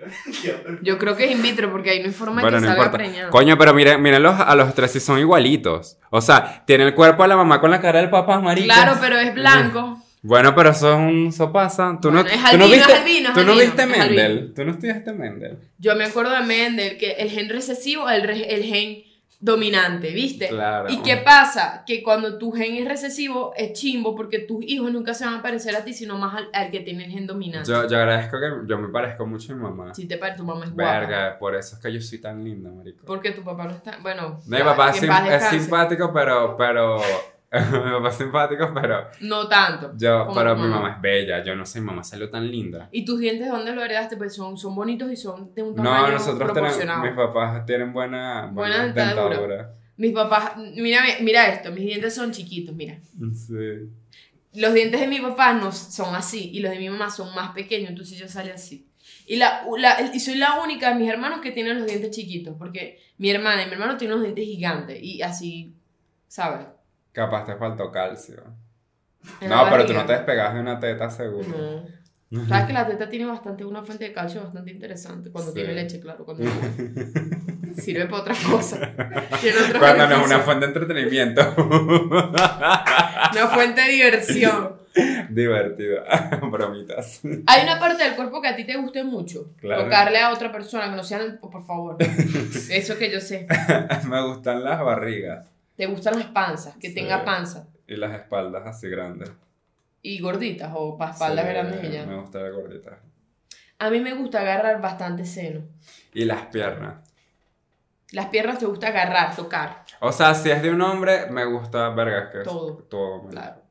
[0.82, 2.72] Yo creo que es in vitro porque ahí no hay forma Bueno, de que no
[2.72, 2.98] salga importa.
[3.04, 3.30] preñado.
[3.30, 5.98] Coño, pero miren, miren los, a los tres si son igualitos.
[6.10, 8.66] O sea, tiene el cuerpo de la mamá con la cara del papá, marico.
[8.72, 9.98] Claro, pero es blanco.
[10.22, 11.96] Bueno, pero eso, es un- eso pasa.
[12.02, 14.20] ¿Tú no, es tú no albino, viste, es albino, es ¿tú no albino, viste Mendel?
[14.26, 14.54] albino.
[14.54, 15.58] ¿Tú no estudiaste Mendel?
[15.78, 18.98] Yo me acuerdo de Mendel, que el gen recesivo es el, re- el gen
[19.42, 20.48] dominante, ¿viste?
[20.48, 20.90] Claro.
[20.90, 21.82] ¿Y qué pasa?
[21.86, 25.42] Que cuando tu gen es recesivo es chimbo porque tus hijos nunca se van a
[25.42, 27.70] parecer a ti, sino más al, al que tiene el gen dominante.
[27.70, 29.94] Yo, yo agradezco que yo me parezco mucho a mi mamá.
[29.94, 31.00] Si te parece, tu mamá es guapa.
[31.00, 33.04] Verga, por eso es que yo soy tan linda, marico.
[33.06, 33.98] Porque tu papá no está.
[34.02, 34.40] Bueno.
[34.46, 37.00] No, mi papá es, sim- es simpático, pero, pero,
[37.52, 39.92] mi papá es simpático, pero No tanto.
[39.96, 42.88] yo, pero mi mamá es bella, yo no sé, mi mamá salió tan linda.
[42.92, 44.16] ¿Y tus dientes de dónde lo heredaste?
[44.16, 47.92] Pues son, son bonitos y son de un tamaño No, nosotros tenemos, mis papás tienen
[47.92, 49.28] buena, Buena buena dentadura.
[49.30, 49.74] dentadura.
[49.96, 52.98] Mis papás, mira, mira esto, mis dientes son chiquitos, mira.
[53.34, 53.90] Sí.
[54.54, 57.50] Los dientes de mi papá no son así y los de mi mamá son más
[57.52, 58.86] pequeños, entonces yo sale así.
[59.26, 62.54] Y, la, la- y soy la única de mis hermanos que tiene los dientes chiquitos,
[62.58, 65.74] porque mi hermana y mi hermano tienen los dientes gigantes y así,
[66.28, 66.66] ¿sabes?
[67.12, 68.42] Capaz te faltó calcio.
[69.40, 71.48] En No, pero tú no te despegas de una teta seguro.
[72.30, 72.46] No.
[72.48, 75.56] Sabes que la teta tiene bastante, una fuente de calcio bastante interesante cuando Sí.
[75.58, 76.24] tiene leche, claro.
[76.24, 76.44] Cuando
[77.76, 78.78] sirve para otras cosas.
[79.78, 81.54] Cuando no es una fuente de entretenimiento.
[81.56, 84.76] Una fuente de diversión.
[85.30, 86.02] Divertido.
[86.50, 87.20] Bromitas.
[87.46, 89.52] Hay una parte del cuerpo que a ti te guste mucho.
[89.58, 89.84] Claro.
[89.84, 91.96] Tocarle a otra persona que no sea, por favor.
[92.00, 93.46] Eso que yo sé.
[94.08, 95.46] Me gustan las barrigas
[95.80, 96.94] Te gustan las panzas, que Sí.
[96.94, 97.66] tenga panza.
[97.86, 99.32] y las espaldas así grandes.
[100.02, 102.04] Y gorditas o pa- espaldas Sí, grandes y ya.
[102.04, 103.00] Me gusta la gordita.
[103.78, 105.62] A mí me gusta agarrar bastante seno.
[106.12, 106.96] Y las piernas.
[108.12, 109.86] Las piernas te gusta agarrar, tocar.
[110.00, 112.74] O sea, si es de un hombre, me gusta, verga, es que Todo.
[112.90, 113.22] todo.
[113.22, 113.62] me- Claro.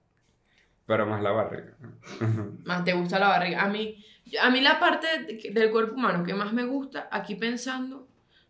[0.87, 1.77] Pero más la barriga.
[2.65, 3.61] Más te gusta la barriga.
[3.63, 4.03] A mí,
[4.41, 8.08] a mí la parte de- del cuerpo humano que más me gusta, aquí pensando,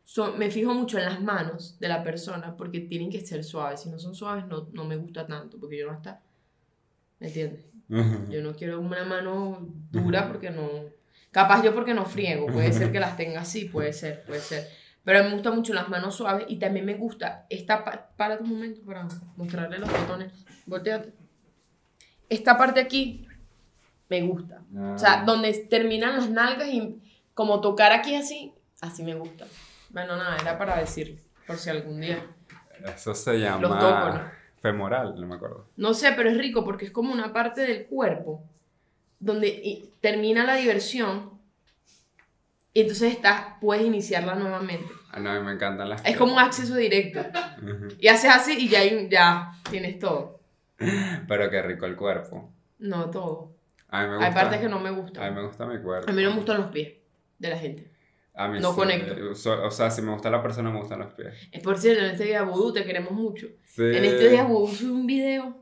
[0.10, 3.82] son, me fijo mucho en las manos de la persona porque tienen que ser suaves.
[3.82, 6.20] Si no son suaves, no, no me gusta tanto porque yo no está.
[7.20, 7.64] ¿Me entiendes?
[7.88, 10.68] Yo no quiero una mano dura porque no.
[11.30, 12.48] Capaz yo porque no friego.
[12.48, 14.68] Puede ser que las tenga así, puede ser, puede ser.
[15.04, 18.12] Pero me gustan mucho las manos suaves y también me gusta esta parte.
[18.18, 20.44] Para tu momento para mostrarle los botones.
[20.66, 21.14] Volteate.
[22.30, 23.28] Esta parte aquí
[24.10, 24.64] me gusta.
[24.76, 24.94] Ah.
[24.96, 27.00] O sea, donde terminan las nalgas y
[27.36, 29.46] como tocar aquí así, así me gusta.
[29.90, 32.26] Bueno, nada, era para decir, por si algún día.
[32.96, 34.32] Eso se llama Los toco, ¿no?
[34.62, 35.68] femoral, no me acuerdo.
[35.78, 38.44] No sé, pero es rico porque es como una parte del cuerpo
[39.20, 41.38] donde termina la diversión
[42.74, 44.94] y entonces estás, puedes iniciarla nuevamente.
[45.12, 47.20] Ah, no, a mí me encantan las Es como un acceso directo.
[48.00, 50.40] Y haces así y ya, ya tienes todo.
[51.28, 52.52] Pero qué rico el cuerpo.
[52.78, 53.52] No, todo.
[53.90, 54.28] A mí me gusta.
[54.28, 55.36] Hay partes que no me A mí gustan.
[55.36, 56.10] me gusta mi cuerpo.
[56.10, 56.94] A mí no me gustan los pies
[57.40, 57.89] de la gente.
[58.40, 59.36] A mí no sí, conecto.
[59.36, 61.34] so- o sea, si me gusta la persona, me gustan los pies.
[61.52, 63.48] Es por cierto, en este día Vudú te queremos mucho.
[63.66, 63.84] Sí.
[63.84, 65.58] En este día Vudú subió un video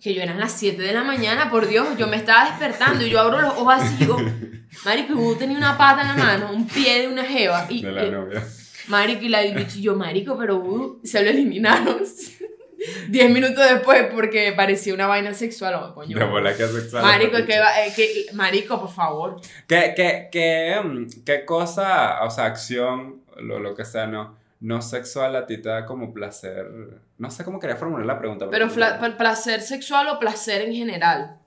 [0.00, 3.10] que yo eran las 7 de la mañana, por Dios, yo me estaba despertando y
[3.10, 4.16] yo abro los ojos así y digo,
[4.84, 7.66] Marico, Vudú tenía una pata en la mano, un pie de una jeva.
[7.68, 8.46] Y, De la eh, novia.
[8.86, 11.98] Marico, y la y yo, Marico, pero Vudú se lo eliminaron.
[13.08, 15.74] Diez minutos después porque parecía una vaina sexual.
[15.74, 16.18] Oh, coño.
[16.18, 17.02] De bola que sexual.
[17.02, 19.40] Marico, es que, eh, que- Marico, por favor.
[19.66, 24.82] ¿Qué, qué, qué, mm, qué cosa, o sea, acción, lo, lo que sea, no, no
[24.82, 26.66] sexual a ti te da como placer?
[27.18, 28.48] No sé cómo quería formular la pregunta.
[28.50, 28.68] Pero
[29.16, 31.38] placer sexual o placer en general.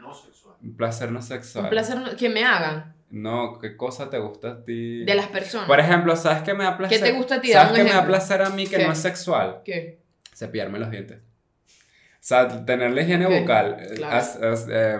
[0.00, 0.54] No sexual.
[0.76, 1.64] Placer no sexual.
[1.64, 5.04] Un placer no- que me hagan No, ¿qué cosa te gusta a ti?
[5.04, 5.66] de las personas.
[5.66, 7.00] Por ejemplo, ¿sabes qué me da placer?
[7.00, 7.52] te gusta a ti?
[7.52, 8.84] ¿Sabes qué me da placer a mí que ¿Qué?
[8.86, 9.60] no es sexual?
[9.64, 9.98] ¿Qué?
[10.38, 11.18] Cepillarme los dientes.
[11.18, 14.16] O sea, tener la higiene Ok, bucal, eh, claro.
[14.16, 14.98] as- as- eh,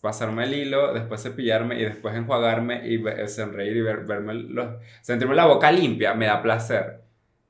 [0.00, 4.76] pasarme el hilo, después cepillarme y después enjuagarme y eh, sonreír y ver- verme los,
[5.02, 7.00] sentirme la boca limpia, me da placer.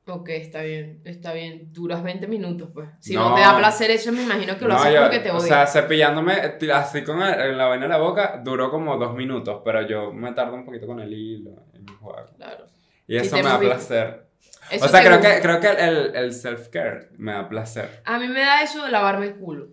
[0.06, 1.72] Ok, está bien, está bien.
[1.72, 2.88] Duras 20 minutos, pues.
[3.00, 3.30] Si No.
[3.30, 5.36] no, te da placer eso, me imagino que lo No, haces yo- porque te O
[5.36, 5.48] odias.
[5.48, 6.32] sea, cepillándome
[6.72, 10.12] así con el- en la vaina de la boca duró como dos minutos, pero yo
[10.12, 12.30] me tardo un poquito con el hilo me enjuago.
[12.36, 12.66] claro.
[13.06, 13.74] Y eso me da visto.
[13.74, 14.27] placer.
[14.70, 18.02] Eso o sea, creo que, creo que el, el self-care me da placer.
[18.04, 19.68] A mí me da eso de lavarme el culo.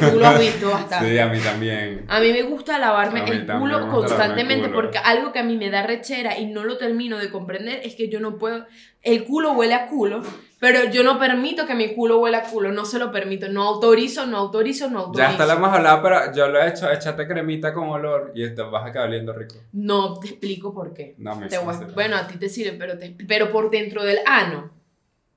[0.00, 1.08] Tú lo has visto bastante.
[1.10, 2.04] Sí, a mí también.
[2.08, 4.80] A mí me gusta lavarme el culo lavarme el constantemente culo.
[4.80, 7.94] porque algo que a mí me da rechera y no lo termino de comprender es
[7.94, 8.66] que yo no puedo.
[9.02, 10.22] El culo huele a culo,
[10.60, 12.72] pero yo no permito que mi culo huela a culo.
[12.72, 13.48] No se lo permito.
[13.48, 15.22] No autorizo, no autorizo, no autorizo.
[15.22, 18.48] Ya hasta lo hemos hablado, pero yo lo he hecho, échate cremita con olor y
[18.54, 19.54] te vas a quedar oliendo rico.
[19.72, 21.14] No te explico por qué.
[21.18, 21.92] No me Te voy a- sirve.
[21.92, 24.70] bueno, a ti te sirve, pero, te- pero por dentro del ano.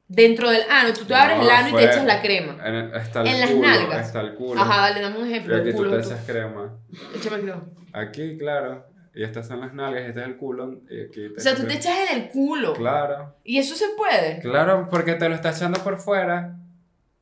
[0.07, 0.91] Dentro del ano.
[0.93, 2.57] Tú te abres el ano y te echas la crema.
[2.67, 4.07] En, el- está el En las nalgas.
[4.07, 4.59] Está el culo.
[4.59, 5.55] Ajá, dale, dame un ejemplo.
[5.55, 6.77] El aquí tú culo te de tu- echas crema.
[7.15, 7.63] Échame crema.
[7.93, 8.85] Aquí, claro.
[9.13, 10.81] Y estas son las nalgas y este es el culo.
[10.89, 12.73] Y aquí te O sea, tú te echas en el culo.
[12.73, 13.35] Claro.
[13.43, 14.39] Y eso se puede.
[14.39, 16.55] Claro, porque te lo está echando por fuera.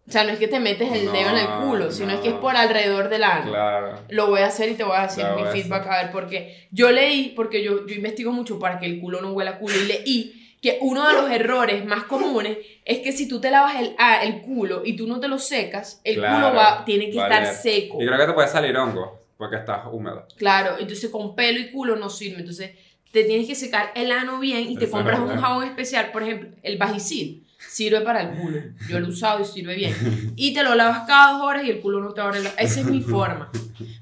[0.08, 2.30] O sea, no es que te metes el dedo en el culo, sino es que
[2.30, 3.52] es por alrededor del ano.
[3.52, 4.00] Claro.
[4.10, 6.68] Lo voy a hacer y te voy a decir mi a feedback a ver, porque
[6.72, 9.76] yo leí, porque yo, yo investigo mucho para que el culo no huela a culo,
[9.76, 13.80] y leí que uno de los errores más comunes es que si tú te lavas
[13.80, 17.12] el, ah, el culo y tú no te lo secas, el Claro, culo va, tiene
[17.12, 17.36] que vale.
[17.36, 18.02] estar seco.
[18.02, 20.28] Y creo que te puede salir hongo, porque estás húmedo.
[20.36, 22.42] Claro, entonces con pelo y culo no sirve.
[22.42, 22.72] Entonces
[23.14, 26.12] te tienes que secar el ano bien y te compras un jabón especial.
[26.12, 28.60] Por ejemplo, el Vagisil sirve para el culo.
[28.90, 30.34] Yo lo he usado y sirve bien.
[30.36, 32.50] Y te lo lavas cada dos horas y el culo no te abre la...
[32.58, 33.50] Esa es mi forma.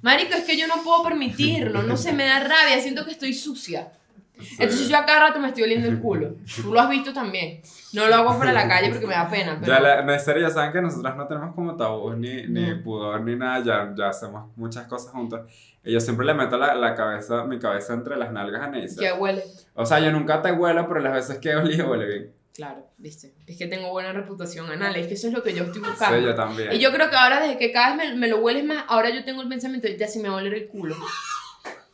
[0.02, 1.84] Marico, es que yo no puedo permitirlo.
[1.84, 2.82] No se me da rabia.
[2.82, 3.92] Siento que estoy sucia.
[4.60, 6.36] Entonces yo a cada rato me estoy oliendo el culo.
[6.62, 7.62] Tú lo has visto también.
[7.94, 9.58] No lo hago fuera de la calle porque me da pena.
[9.60, 9.72] Pero...
[9.74, 12.84] Ya, la, en serio, ya saben que nosotros no tenemos como tabús ni, ni No.
[12.84, 15.42] pudor ni nada, ya, ya hacemos muchas cosas juntos.
[15.84, 19.00] Y yo siempre le meto la, la cabeza, mi cabeza entre las nalgas a Neisa.
[19.00, 19.44] Que huele.
[19.74, 22.34] O sea, yo nunca te huelo, pero las veces que he olido huele bien.
[22.54, 23.36] Claro, viste.
[23.46, 24.96] Es que tengo buena reputación anal.
[24.96, 26.18] Es que eso es lo que yo estoy buscando.
[26.18, 26.74] Sí, yo también.
[26.74, 29.12] Y yo creo que ahora, desde que cada vez me, me lo hueles más, ahora
[29.12, 30.96] yo tengo el pensamiento de ya si me va a oler el culo.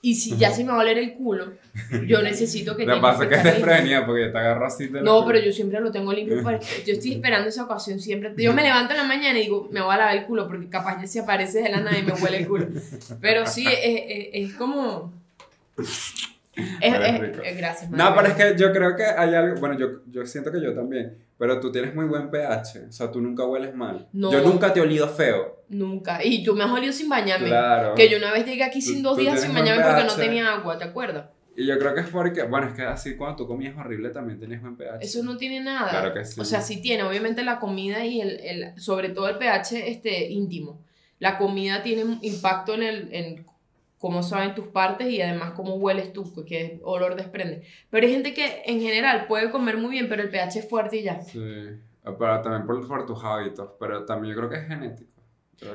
[0.05, 1.53] Y si ya si me va a oler el culo,
[2.05, 3.53] yo necesito que Lo pasa que es limpio.
[3.65, 6.43] desprevenida porque te agarro así de No, pero yo siempre lo tengo limpio.
[6.43, 8.33] para- Yo estoy esperando esa ocasión siempre.
[8.37, 10.67] Yo me levanto en la mañana y digo, me voy a lavar el culo porque
[10.67, 12.67] capaz ya se aparece de la nada y me huele el culo.
[13.21, 15.13] Pero sí, es, es, es como...
[16.55, 17.41] Es, Pero es es- rico.
[17.43, 17.89] es- gracias.
[17.91, 18.15] No, madre.
[18.15, 21.17] pero es que yo creo que hay algo, bueno, yo, yo siento que yo también,
[21.37, 24.07] pero tú tienes muy buen pH, o sea, tú nunca hueles mal.
[24.13, 24.31] No.
[24.31, 25.63] Yo nunca te he olido feo.
[25.69, 26.23] Nunca.
[26.23, 27.47] Y tú me has olido sin bañarme.
[27.47, 27.95] Claro.
[27.95, 30.53] Que yo una vez llegué aquí sin Tú- dos días sin bañarme porque no tenía
[30.53, 31.25] agua, ¿te acuerdas?
[31.55, 34.39] Y yo creo que es porque, bueno, es que así cuando tú comías horrible también
[34.39, 34.97] tenías buen pH.
[35.05, 35.89] Eso no tiene nada.
[35.89, 36.39] Claro que sí.
[36.39, 40.29] O sea, sí tiene, obviamente la comida y el, el sobre todo el pH este,
[40.31, 40.79] íntimo.
[41.19, 43.45] La comida tiene impacto en, el, en
[44.03, 47.63] cómo saben tus partes y además cómo hueles tú, pues, qué olor desprende.
[47.89, 50.97] Pero hay gente que en general puede comer muy bien, pero el pH es fuerte
[50.97, 51.21] y ya.
[51.21, 51.39] Sí,
[52.03, 55.12] pero también por, por tus hábitos, pero también yo creo que es genético.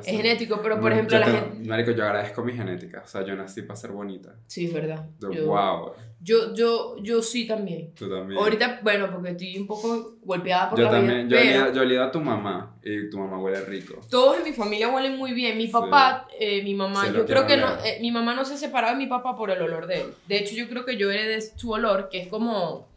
[0.05, 1.68] Es genético, pero por ejemplo yo la tengo- gente...
[1.68, 4.35] Marico, yo agradezco mi genética, o sea, yo nací para ser bonita.
[4.46, 5.07] Sí, es verdad.
[5.20, 7.94] Yo, Yo, wow, yo, yo, yo sí también.
[7.94, 8.38] tú también.
[8.40, 11.83] Ahorita, bueno, porque estoy un poco golpeada por yo la también, vida, yo, olido- yo
[11.83, 14.01] olido a tu mamá y tu mamá huele rico.
[14.11, 15.57] todos en mi familia huelen muy bien.
[15.57, 15.72] Mi Sí.
[15.72, 18.92] papá, eh, mi mamá, Sí, yo creo que no, eh, mi mamá no se separaba
[18.92, 20.14] de mi papá por el olor de él.
[20.27, 22.88] De hecho, yo creo que yo heredé su olor, que es como,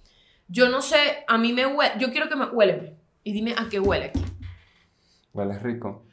[0.47, 3.69] yo no sé, a mí me huele, yo quiero que me huele y dime a
[3.69, 4.21] qué huele aquí.
[5.33, 6.05] Huele rico.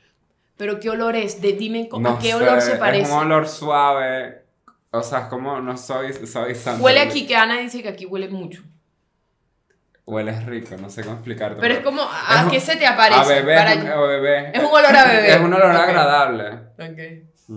[0.58, 3.04] Pero qué olor es, de, dime No a qué sé, olor se parece.
[3.04, 4.42] Es un olor suave.
[4.90, 6.82] O sea, es como, no soy, soy santo.
[6.84, 8.62] Huele aquí, que Ana dice que aquí huele mucho.
[10.04, 11.60] Huele rico, no sé cómo explicarte.
[11.60, 13.20] Pero es como, ¿a Es un- qué se te aparece?
[13.20, 14.50] A bebé, Para- es un- a bebé.
[14.54, 15.34] Es un olor a bebé.
[15.34, 16.48] Es un olor agradable.
[16.78, 16.98] Ok.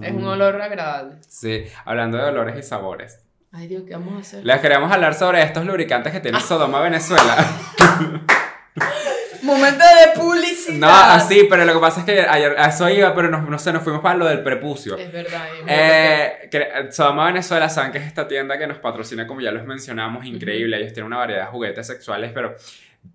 [0.04, 0.28] Es un Mm.
[0.28, 1.16] olor agradable.
[1.28, 3.20] Sí, hablando de olores y sabores.
[3.54, 4.46] Ay, Dios, ¿qué vamos a hacer?
[4.46, 7.36] Les queremos hablar sobre estos lubricantes que tiene Sodoma Venezuela.
[9.44, 10.78] Momento de publicidad.
[10.78, 13.60] No, así, pero lo que pasa es que ayer a eso iba, pero no, no
[13.60, 14.98] sé, nos fuimos para lo del prepucio.
[14.98, 15.48] Es verdad.
[15.58, 15.64] es.
[15.68, 19.66] Eh, que- Sodoma Venezuela, saben que es esta tienda que nos patrocina, como ya los
[19.66, 20.78] mencionamos, increíble.
[20.78, 22.56] Ellos tienen una variedad de juguetes sexuales, pero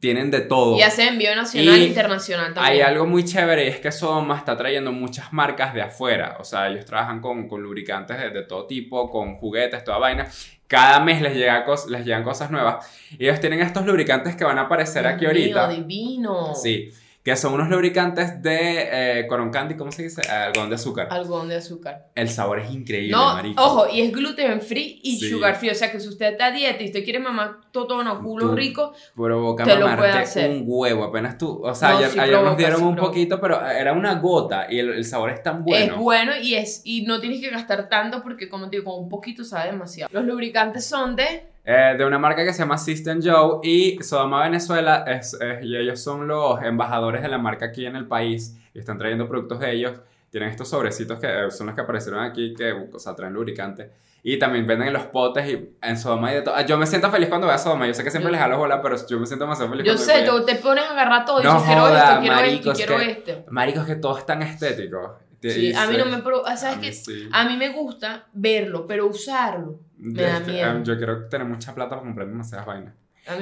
[0.01, 0.77] tienen de todo.
[0.77, 2.75] Y hace envío nacional e internacional también.
[2.75, 6.37] Hay algo muy chévere y es que Sodoma está trayendo muchas marcas de afuera.
[6.41, 10.27] O sea, ellos trabajan con, con lubricantes de, de todo tipo, con juguetes, toda vaina.
[10.69, 12.87] Cada mes les, llega cos- les llegan cosas nuevas.
[13.19, 15.69] Y ellos tienen estos lubricantes que van a aparecer aquí mío, ahorita.
[15.69, 16.55] divino.
[16.55, 16.91] Sí,
[17.27, 20.23] que son unos lubricantes de eh, coron candy, ¿cómo se dice?
[20.31, 21.09] Algodón de azúcar.
[21.11, 22.07] Algodón de azúcar.
[22.15, 23.61] El sabor es increíble, No, marico.
[23.61, 25.31] ojo, y es gluten free y Sí.
[25.31, 25.71] sugar free.
[25.71, 28.55] O sea que si usted está a dieta y usted quiere mamar totona, culo Tú-
[28.55, 30.49] rico, Provoca Te lo puede hacer.
[30.51, 31.61] un huevo, apenas tú.
[31.65, 33.11] O sea, No, ayer, sí ayer nos dieron sí un provoca.
[33.13, 35.95] poquito, pero era una gota y el, el sabor es tan bueno.
[35.95, 39.03] es bueno y es y no tienes que gastar tanto porque como te digo, con
[39.03, 40.11] un poquito sabe demasiado.
[40.13, 44.45] Los lubricantes son de Eh, de una marca que se llama System Joe y Sodoma
[44.45, 48.57] Venezuela es, es- y ellos son los embajadores de la marca aquí en el país
[48.73, 49.99] y están trayendo productos de ellos.
[50.31, 53.91] Tienen estos sobrecitos que eh, son los que aparecieron aquí que o sea, traen lubricante.
[54.23, 56.55] Y también venden en los potes y en Sodoma y de todo.
[56.57, 57.87] Ah, Yo me siento feliz cuando voy a Sodoma.
[57.87, 59.97] Yo sé que siempre Yo- les jalo bola, pero yo me siento demasiado feliz Yo
[59.99, 62.77] sé, tú te pones a agarrar todo y No dices, quiero esto, quiero esto, es
[62.77, 63.45] quiero este.
[63.51, 65.17] Marico, es que todo es tan estético.
[65.43, 66.93] Sí, a mí no me pro- ¿sabes qué?
[66.93, 67.29] sí.
[67.33, 70.71] A mí me gusta verlo, pero usarlo me da Es que, miedo.
[70.71, 72.95] em, Yo quiero tener mucha plata para comprar demasiadas vainas.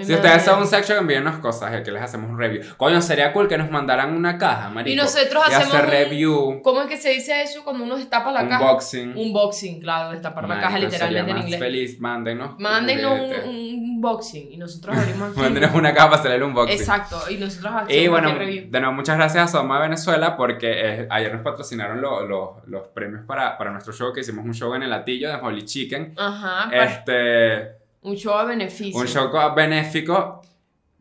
[0.03, 2.63] Si ustedes son un sex shop, envíennos cosas y aquí les hacemos un review.
[2.79, 4.95] Coño, sería cool que nos mandaran una caja, marico.
[4.95, 7.97] Y nosotros y hacemos hacer un- review, ¿Cómo es que se dice eso cuando uno
[7.97, 8.63] destapa la caja?
[8.65, 9.15] unboxing.
[9.17, 11.61] Unboxing, claro, destapar la caja Marico, literalmente en sería más inglés.
[11.61, 12.59] feliz, mándenos.
[12.59, 15.41] Mándenos un, un unboxing y nosotros abrimos aquí.
[15.43, 16.79] Mándenos una caja para hacer el unboxing.
[16.81, 18.65] Exacto, y nosotros hacemos Y bueno, el review.
[18.71, 22.89] de nuevo, muchas gracias a Soma Venezuela porque eh, ayer nos patrocinaron lo- lo- los
[22.89, 26.15] premios para, para nuestro show, que hicimos un show en el Latillo de Holy Chicken.
[26.17, 28.99] Ajá, Este, un show a beneficio.
[29.01, 30.41] un show co- benéfico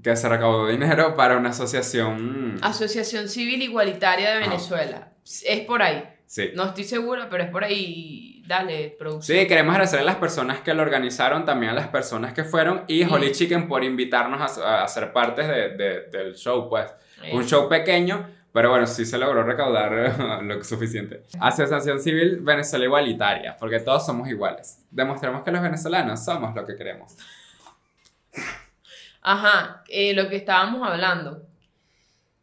[0.02, 2.58] que se recaudó dinero para una asociación.
[2.62, 4.48] Asociación Civil Igualitaria de Ah.
[4.50, 5.12] Venezuela.
[5.46, 6.04] Es por ahí.
[6.26, 6.50] Sí.
[6.56, 8.44] No estoy segura, pero es por ahí.
[8.46, 9.38] Dale, producción.
[9.40, 12.84] Sí, queremos agradecer a las personas que lo organizaron, también a las personas que fueron
[12.90, 13.10] y Sí.
[13.10, 16.88] Holy Chicken por invitarnos a, a ser partes de- de- del show, pues.
[17.24, 21.24] Eh, Un show pequeño, pero bueno, sí se logró recaudar lo suficiente.
[21.40, 24.80] Asociación Civil Venezuela Igualitaria, porque todos somos iguales.
[24.92, 27.18] Demostremos que los venezolanos somos lo que queremos.
[29.24, 31.48] Ajá, eh, lo que estábamos hablando.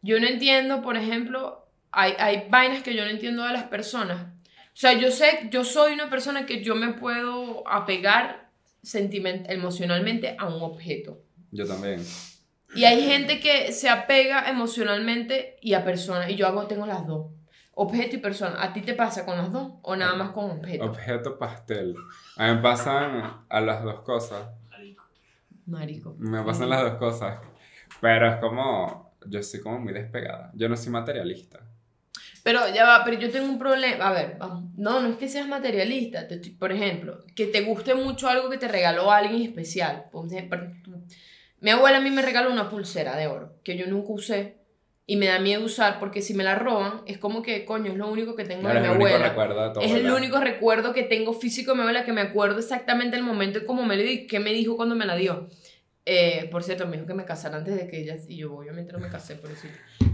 [0.03, 4.23] Yo no entiendo, por ejemplo, hay, hay vainas que yo no entiendo de las personas.
[4.23, 8.49] O sea, yo sé, yo soy una persona que yo me puedo apegar
[8.83, 11.23] sentiment emocionalmente a un objeto.
[11.53, 12.03] Yo también.
[12.74, 16.30] Y hay gente que se apega emocionalmente y a personas.
[16.30, 17.33] Y yo hago, tengo las dos.
[17.74, 18.62] Objeto y persona.
[18.62, 19.72] ¿A ti te pasa con las dos?
[19.83, 20.85] ¿O nada más con objeto?
[20.85, 21.94] Objeto pastel.
[22.37, 24.48] A mí me pasan a las dos cosas.
[25.66, 26.14] Marico.
[26.18, 27.38] Me pasan las dos cosas.
[28.00, 29.11] Pero es como.
[29.26, 30.50] Yo soy como muy despegada.
[30.54, 31.61] Yo no soy materialista.
[32.42, 34.09] Pero ya va, pero yo tengo un problema.
[34.09, 34.64] A ver, vamos.
[34.76, 36.26] No, no es que seas materialista.
[36.26, 40.06] Te estoy- por ejemplo, que te guste mucho algo que te regaló alguien especial.
[41.61, 44.57] Mi abuela a mí me regaló una pulsera de oro que yo nunca usé
[45.07, 47.99] y me da miedo usar porque si me la roban es como que, coño, es
[47.99, 49.29] lo único que tengo de mi abuela.
[49.29, 52.23] recuerdo de tu Es el único recuerdo que tengo físico de mi abuela que me
[52.23, 55.05] acuerdo exactamente el momento y cómo me lo dio y qué me dijo cuando me
[55.05, 55.49] la dio.
[56.07, 58.92] Eh, por cierto, me dijo que me casara antes de que ella, y yo obviamente
[58.92, 59.68] no me casé, por eso.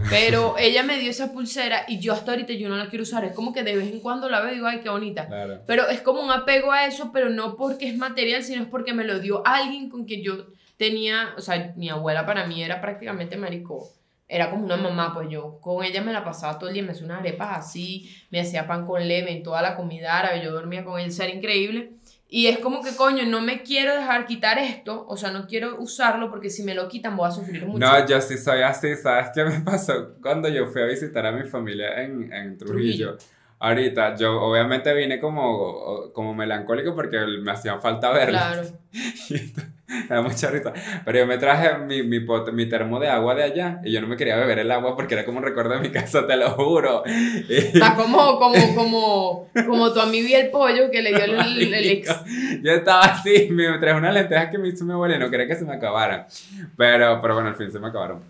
[0.09, 3.23] Pero ella me dio esa pulsera y yo hasta ahorita yo no la quiero usar.
[3.23, 5.27] Es como que de vez en cuando la veo y digo, ay, qué bonita.
[5.27, 5.61] Claro.
[5.65, 8.93] Pero es como un apego a eso, pero no porque es material, sino es porque
[8.93, 12.79] me lo dio alguien con quien yo tenía, o sea, mi abuela para mí era
[12.81, 13.89] prácticamente marico.
[14.29, 16.91] Era como una mamá, pues yo con ella me la pasaba todo el día, me
[16.91, 20.51] hacía unas arepas así, me hacía pan con leve, en toda la comida árabe, yo
[20.51, 21.93] dormía con ella, o sea, era increíble.
[22.29, 25.79] Y es como que, coño, no me quiero dejar quitar esto, o sea, no quiero
[25.79, 27.79] usarlo porque si me lo quitan voy a sufrir mucho.
[27.79, 30.15] No, yo sí soy así, ¿sabes qué me pasó?
[30.21, 33.15] Cuando yo fui a visitar a mi familia en, en Trujillo.
[33.15, 33.36] Trujillo.
[33.59, 38.37] Ahorita, yo obviamente vine como, como melancólico porque me hacía falta verlo.
[38.37, 38.61] Claro.
[40.09, 40.73] Me da mucha risa.
[41.05, 44.01] Pero yo me traje mi, mi, pot- mi termo de agua de allá y yo
[44.01, 46.35] no me quería beber el agua porque era como un recuerdo de mi casa, te
[46.35, 47.03] lo juro.
[47.05, 51.73] Está como, como, como, como tu amigo y el pollo que le dio el, el,
[51.73, 52.13] el ex.
[52.61, 55.47] Yo estaba así, me traje unas lentejas que me hizo mi abuela y no quería
[55.47, 56.27] que se me acabaran.
[56.75, 58.21] Pero, pero bueno, al fin se me acabaron.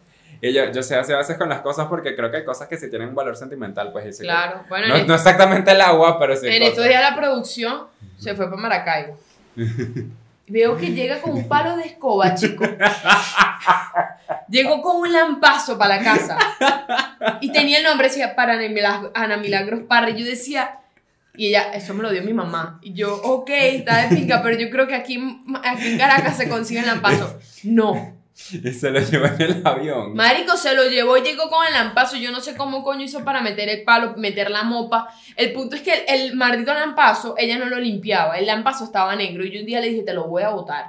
[0.41, 2.67] Y yo, yo sé así a veces con las cosas porque creo que hay cosas
[2.67, 4.05] que sí tienen un valor sentimental, pues.
[4.07, 4.63] y sí que- Claro.
[4.69, 6.47] Bueno, No, no exactamente el agua, pero sí.
[6.47, 9.17] en estos días la producción se fue para Maracaibo.
[10.49, 12.63] Veo que llega con un palo de escoba, chico.
[14.49, 16.37] Llegó con un lampazo para la casa.
[17.41, 18.53] Y tenía el nombre, decía, para
[19.13, 20.09] Ana Milagros, Parra.
[20.11, 20.79] Y yo decía,
[21.35, 22.79] y ella, eso me lo dio mi mamá.
[22.81, 26.47] Y yo, ok, está de pinga, pero yo creo que aquí, aquí en Caracas se
[26.47, 27.37] consigue el lampazo.
[27.63, 28.16] No.
[28.51, 30.13] Y se lo llevó en el avión.
[30.15, 32.17] Marico se lo llevó y llegó con el lampazo.
[32.17, 35.07] Yo no sé cómo coño hizo para meter el palo, meter la mopa.
[35.35, 38.37] El punto es que el, el maldito lampazo, ella no lo limpiaba.
[38.37, 39.43] El lampazo estaba negro.
[39.43, 40.85] Y yo un día le dije, te lo voy a botar.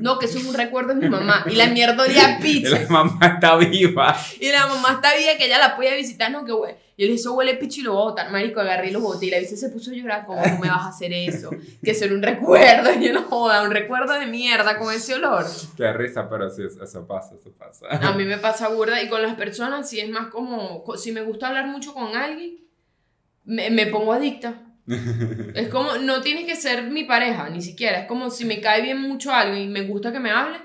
[0.00, 1.44] No, que eso es un recuerdo de mi mamá.
[1.50, 2.78] Y la mierda olía a Y pizza.
[2.78, 4.16] la mamá está viva.
[4.40, 6.30] Y la mamá está bien que ella la podía visitar.
[6.30, 6.74] No, que güey.
[7.02, 8.30] Y yo le dije, eso huele picho y lo voy a botar.
[8.30, 9.26] Marico, agarré y lo boté.
[9.26, 10.24] Y la bici se puso a llorar.
[10.24, 11.50] ¿Cómo tú me vas a hacer eso?
[11.82, 12.90] Que eso era un recuerdo.
[13.00, 15.44] Y yo no joda, un recuerdo de mierda con ese olor.
[15.76, 17.86] Qué risa, pero sí, eso pasa, eso pasa.
[17.90, 21.10] A mí me pasa burda y con las personas sí es más como, co- si
[21.10, 22.58] me gusta hablar mucho con alguien,
[23.44, 24.62] me, me pongo adicta.
[25.54, 28.00] Es como, no tienes que ser mi pareja, ni siquiera.
[28.00, 30.58] Es como si me cae bien mucho alguien y me gusta que me hable,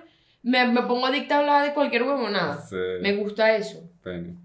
[0.44, 2.62] me, me pongo adicta a hablar de cualquier huevonada.
[2.68, 3.90] Sí, Me gusta eso.
[4.04, 4.36] pene.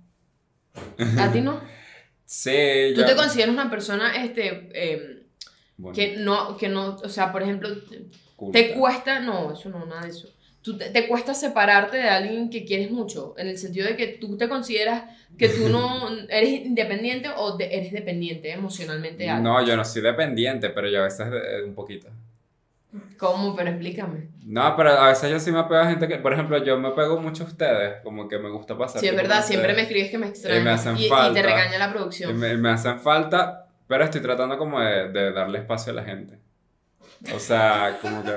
[1.19, 1.61] ¿A ti no?
[2.35, 5.23] Sí, ¿Tú te consideras una persona este, eh,
[5.77, 7.69] Bueno, que, no, que no, o sea, por ejemplo,
[8.37, 8.59] culta.
[8.59, 10.31] te cuesta, no, eso no, nada de eso.
[10.63, 14.07] Tú te, te cuesta separarte de alguien que quieres mucho, en el sentido de que
[14.07, 15.05] tú te consideras
[15.37, 19.45] que tú no eres independiente o de- eres dependiente emocionalmente de alguien.
[19.45, 22.09] No, yo no soy dependiente, pero yo a veces eh, un poquito.
[23.19, 23.57] ¿Cómo?
[23.57, 24.29] Pero explícame.
[24.45, 26.91] No, pero a veces yo sí me apego a gente que, por ejemplo, yo me
[26.91, 29.01] pego mucho a ustedes, como que me gusta pasar.
[29.01, 31.35] Sí, es verdad, siempre me escribes que me extrañas Y me hacen y, y falta.
[31.35, 32.39] te regaña la Y producción.
[32.39, 36.39] me, me hacen falta, pero estoy tratando como de, de darle espacio a la gente.
[37.35, 38.33] O sea, como que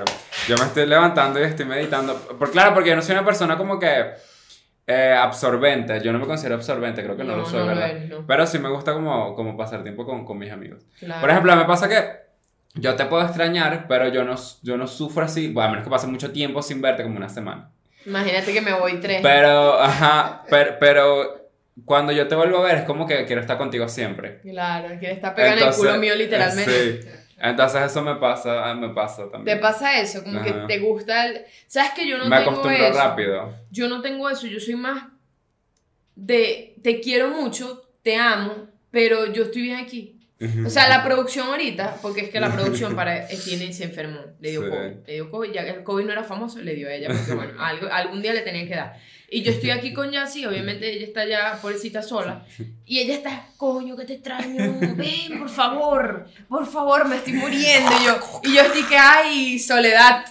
[0.48, 2.14] yo me estoy levantando y estoy meditando.
[2.38, 4.12] Por, claro, porque yo no soy una persona como que
[4.86, 6.00] eh, absorbente.
[6.02, 7.90] Yo no me considero absorbente, creo que no, lo soy, no ¿verdad?
[7.90, 8.24] eres, no.
[8.26, 10.84] Pero sí me gusta como, como pasar tiempo con, con mis amigos.
[11.00, 11.20] Claro.
[11.20, 12.25] Por ejemplo, me pasa que
[12.76, 15.90] yo te puedo extrañar, pero yo no, yo no sufro así, bueno, a menos que
[15.90, 17.70] pase mucho tiempo sin verte, como una semana.
[18.04, 19.20] Imagínate que me voy tres.
[19.22, 21.50] Pero, ajá, pero, pero
[21.84, 24.40] cuando yo te vuelvo a ver es como que quiero estar contigo siempre.
[24.40, 27.02] Claro, que está pegando el Entonces, culo mío literalmente.
[27.02, 27.08] Sí.
[27.38, 29.60] Entonces eso me pasa, me pasa ¿Te también.
[29.60, 30.22] pasa eso?
[30.24, 30.66] Como que Ajá.
[30.66, 31.44] te gusta el...
[31.66, 32.98] ¿Sabes que yo no me tengo acostumbro eso?
[32.98, 33.54] rápido.
[33.70, 35.04] Yo no tengo eso, yo soy más
[36.14, 40.15] de te quiero mucho, te amo, pero yo estoy bien aquí.
[40.66, 44.50] O sea, la producción ahorita, porque es que la producción para tiene se enfermó, le
[44.50, 44.68] dio Sí.
[44.70, 47.08] COVID, le dio COVID, ya que el COVID no era famoso, le dio a ella,
[47.08, 48.98] porque bueno, algo, algún día le tenían que dar.
[49.30, 52.44] Y yo estoy aquí con Yassi, obviamente ella está ya pobrecita sola,
[52.84, 57.90] y ella está, coño, que te extraño, ven, por favor, por favor, me estoy muriendo,
[58.02, 60.24] y yo, y yo estoy que, ay, soledad.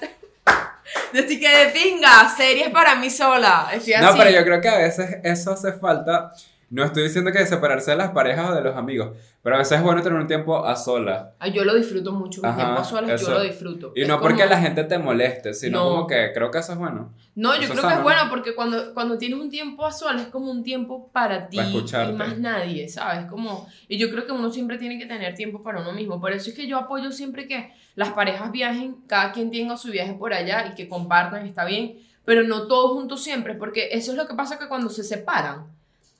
[1.13, 3.69] Yo estoy que de pinga, series para mí sola.
[3.73, 4.19] Estoy No, así.
[4.19, 6.31] pero yo creo que a veces eso hace falta.
[6.69, 9.77] No estoy diciendo que separarse de las parejas o de los amigos, pero a veces
[9.77, 11.27] es bueno tener un tiempo a solas.
[11.37, 13.31] Ay, yo lo disfruto mucho, mi Ajá, tiempo a solas eso.
[13.31, 13.93] yo lo disfruto.
[13.95, 15.89] Y Es no porque la gente te moleste, sino No.
[15.89, 17.13] como que creo que eso es bueno.
[17.35, 19.91] No, yo eso creo es que es bueno porque cuando, cuando tienes un tiempo a
[19.91, 23.25] solas es como un tiempo para ti Para y más nadie, ¿sabes?
[23.27, 26.19] Como, y yo creo que uno siempre tiene que tener tiempo para uno mismo.
[26.19, 29.91] Por eso es que yo apoyo siempre que las parejas viajen, cada quien tenga su
[29.91, 34.11] viaje por allá y que compartan, está bien, pero no todos juntos siempre, porque eso
[34.11, 35.67] es lo que pasa que cuando se separan,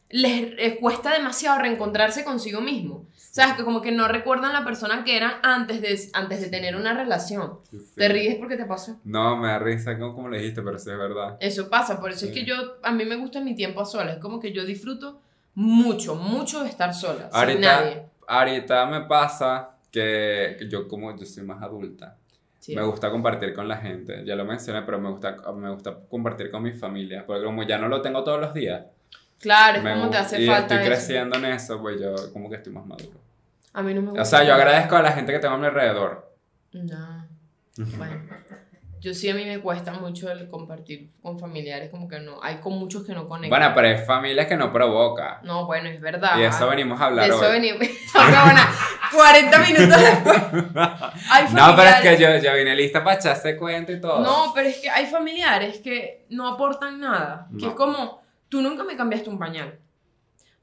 [0.10, 3.06] les, les cuesta demasiado reencontrarse consigo mismo.
[3.16, 3.56] ¿Sabes?
[3.56, 6.94] Que como que no recuerdan la persona que eran antes de, antes de tener una
[6.94, 7.60] relación.
[7.70, 7.92] Sí, sí.
[7.96, 8.98] ¿Te ríes porque te pasó?
[9.04, 11.36] No, me da risa como, como le dijiste, pero sí es verdad.
[11.42, 14.16] Eso pasa, por eso es que yo, a mí me gusta mi tiempo a solas,
[14.16, 15.20] es como que yo disfruto
[15.54, 18.04] mucho, mucho de estar sola, sin Ahorita- nadie.
[18.28, 22.16] Ahorita me pasa que yo como yo soy más adulta.
[22.70, 26.50] Me gusta compartir con la gente, ya lo mencioné, pero me gusta, me gusta compartir
[26.50, 28.86] con mi familia, porque como ya no lo tengo todos los días,
[29.42, 30.88] Claro, es como te hace y falta estoy eso.
[30.88, 33.20] creciendo en eso, pues yo como que estoy más maduro.
[33.74, 34.22] A mí no me gusta.
[34.22, 36.34] O sea, yo agradezco a la gente que tengo a mi alrededor.
[36.74, 37.28] No.
[37.98, 38.22] Bueno.
[39.02, 42.42] Yo sí a mí me cuesta mucho el compartir con familiares, como que no.
[42.42, 43.50] Hay con muchos que no conectan.
[43.60, 45.42] Bueno, pero es familia que no provoca.
[45.44, 46.38] No, bueno, es verdad.
[46.38, 47.52] Y de eso venimos a hablar De eso hoy.
[47.52, 47.88] venimos.
[48.14, 48.68] Cabrona,
[49.14, 50.38] 40 minutos después.
[51.30, 54.22] Hay No, pero es que yo, yo vine lista para echar ese cuento y todo.
[54.22, 57.48] No, pero es que hay familiares que no aportan nada.
[57.52, 57.70] Que No.
[57.70, 58.24] es como,
[58.56, 59.80] tú nunca me cambiaste un pañal.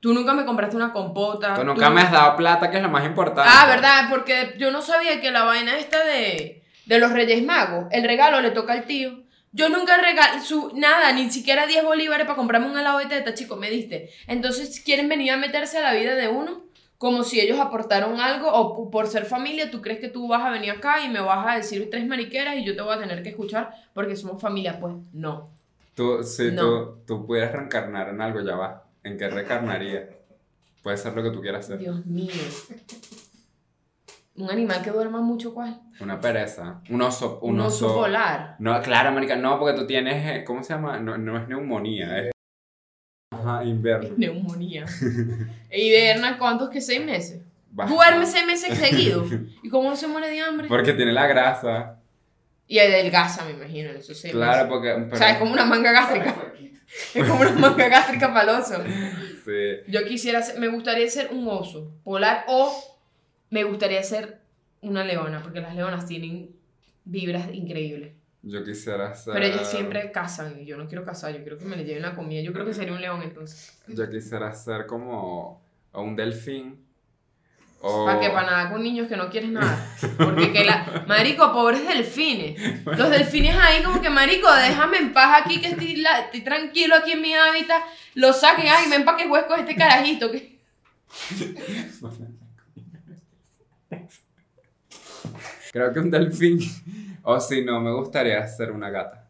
[0.00, 1.52] Tú nunca me compraste una compota.
[1.54, 3.50] Tú nunca me has dado plata, que es lo más importante.
[3.52, 4.06] Ah, ¿verdad?
[4.08, 8.40] Porque yo no sabía que la vaina esta de, de los Reyes Magos, el regalo
[8.40, 9.24] le toca al tío.
[9.52, 13.34] Yo nunca regalé su, nada, ni siquiera 10 bolívares para comprarme un helado de teta,
[13.34, 14.08] chico, me diste.
[14.26, 16.62] Entonces quieren venir a meterse a la vida de uno
[16.96, 20.50] como si ellos aportaron algo o por ser familia, tú crees que tú vas a
[20.50, 23.22] venir acá y me vas a decir tres mariqueras y yo te voy a tener
[23.22, 24.80] que escuchar porque somos familia.
[24.80, 25.50] Pues no.
[25.94, 26.62] Tú, si No.
[26.62, 28.84] tú, tú pudieras reencarnar en algo, ya va.
[29.02, 30.08] ¿En qué reencarnaría?
[30.82, 31.78] Puede ser lo que tú quieras ser.
[31.78, 32.32] Dios mío.
[34.34, 35.80] Un animal que duerma mucho, ¿cuál?
[36.00, 36.80] Una pereza.
[36.88, 37.38] Un oso.
[37.42, 38.56] Un, Un oso polar.
[38.58, 40.98] No, claro, marica, no, porque tú tienes, eh, ¿cómo se llama?
[40.98, 42.32] No, no es neumonía, es...
[43.30, 44.14] Ajá, invierno.
[44.16, 44.86] Neumonía.
[45.70, 47.42] ¿Y Berna cuántos que seis meses?
[47.70, 47.94] Basta.
[47.94, 49.28] Duerme seis meses seguidos.
[49.62, 50.68] ¿Y cómo no se muere de hambre?
[50.68, 51.98] Porque tiene la grasa.
[52.66, 54.92] Y adelgaza, me imagino, esos seis Claro, porque...
[54.92, 56.34] O sea, es como una manga gástrica.
[57.14, 58.74] Es como una manga gástrica paloso.
[59.46, 59.80] Sí.
[59.88, 62.70] Yo quisiera ser, me gustaría ser un oso polar o
[63.48, 64.40] me gustaría ser
[64.82, 66.54] una leona, porque las leonas tienen
[67.04, 68.12] vibras increíbles.
[68.42, 69.32] Yo quisiera ser...
[69.32, 72.02] Pero ellas siempre cazan y yo no quiero cazar, yo quiero que me le lleven
[72.02, 72.42] la comida.
[72.42, 73.80] Yo creo que sería un león entonces.
[73.86, 75.62] Yo quisiera ser como...
[75.94, 76.84] Un delfín.
[77.84, 78.06] O...
[78.06, 78.30] ¿Para qué?
[78.30, 79.76] Para nada con niños que no quieren nada.
[80.16, 81.04] Porque que la.
[81.08, 82.84] Marico, pobres delfines.
[82.86, 86.94] Los delfines ahí, como que, Marico, déjame en paz aquí, que estoy, la- estoy tranquilo
[86.94, 87.82] aquí en mi hábitat.
[88.14, 90.30] Lo saquen, ay, ven para que juegues con este carajito.
[90.30, 90.58] Que...
[95.72, 96.58] Creo que un delfín.
[97.22, 99.28] O si no, me gustaría ser una gata.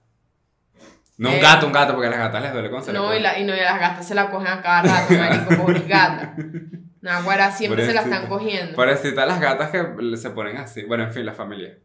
[1.18, 1.40] No un Eh.
[1.40, 3.54] gato, un gato, porque a las gatas les duele con No, y, la, y no,
[3.54, 6.30] y las gatas se la cogen a cada rato, Marico, pobres gatas.
[7.02, 8.76] Naguara siempre se la están cogiendo.
[8.76, 10.84] Pobrecita las gatas que se ponen así.
[10.84, 11.76] Bueno, en fin, la familia.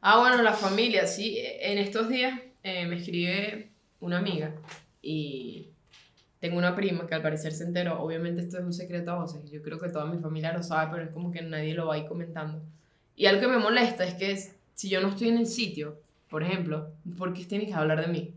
[0.00, 1.36] Ah, bueno, la familia, sí.
[1.60, 3.70] En estos días eh, me escribe
[4.00, 4.52] una amiga
[5.02, 5.68] y
[6.38, 8.00] tengo una prima que al parecer se enteró.
[8.00, 9.50] Obviamente esto es un secreto a voces.
[9.50, 11.94] Yo creo que toda mi familia lo sabe, pero es como que nadie lo va
[11.94, 12.62] a ir comentando.
[13.16, 14.36] Y algo que me molesta es que
[14.74, 15.98] si yo no estoy en el sitio,
[16.30, 18.34] por ejemplo, ¿por qué tienes que hablar de mí?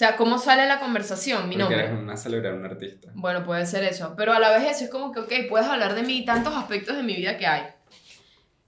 [0.00, 1.42] O sea, ¿cómo sale la conversación?
[1.46, 1.84] Mi Porque nombre.
[1.84, 3.10] eres una celebridad, un artista.
[3.12, 4.14] Bueno, puede ser eso.
[4.16, 6.96] Pero a la vez eso es como que, ok, puedes hablar de mí tantos aspectos
[6.96, 7.64] de mi vida que hay.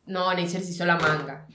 [0.04, 1.46] No, Neisser se hizo la manga.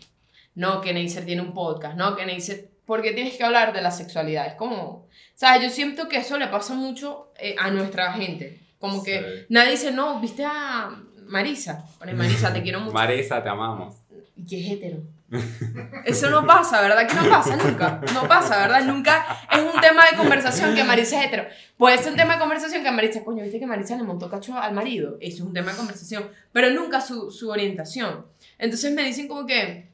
[0.56, 1.96] No, que Neisser tiene un podcast.
[1.96, 2.72] No, que Neisser...
[2.88, 4.48] ¿Por qué tienes que hablar de la sexualidad?
[4.48, 5.06] Es como...
[5.36, 5.62] ¿Sabes?
[5.62, 8.60] Yo siento que eso le pasa mucho eh, a nuestra gente.
[8.80, 9.46] Como que Sí.
[9.50, 10.90] nadie dice, no, viste a
[11.28, 11.86] Marisa.
[12.00, 12.94] Pone Marisa, te quiero mucho.
[12.96, 13.94] Marisa, te amamos.
[14.36, 15.04] Y que es hetero.
[16.06, 17.08] Eso no pasa, ¿verdad?
[17.08, 18.02] Que no pasa nunca.
[18.14, 18.86] No pasa, ¿verdad?
[18.86, 21.46] Nunca es un tema de conversación que Marisa es hetero.
[21.78, 24.58] Puede ser un tema de conversación que Marisa, coño, ¿viste que Marisa le montó cacho
[24.58, 25.18] al marido?
[25.20, 26.30] Eso es un tema de conversación.
[26.54, 28.26] Pero nunca su, su orientación.
[28.58, 29.88] Entonces me dicen como que,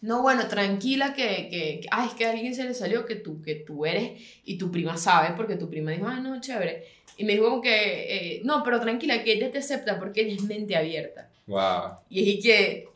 [0.00, 3.14] no, bueno, tranquila que, que, que- ay, es que a alguien se le salió que
[3.16, 6.84] tú, que tú eres y tu prima sabe, porque tu prima dijo, ay, no, chévere.
[7.16, 10.34] Y me dijo como que, eh, no, pero tranquila, que ella te acepta porque ella
[10.34, 11.30] es mente abierta.
[11.46, 12.88] Wow, Y es que,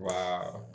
[0.00, 0.66] wow.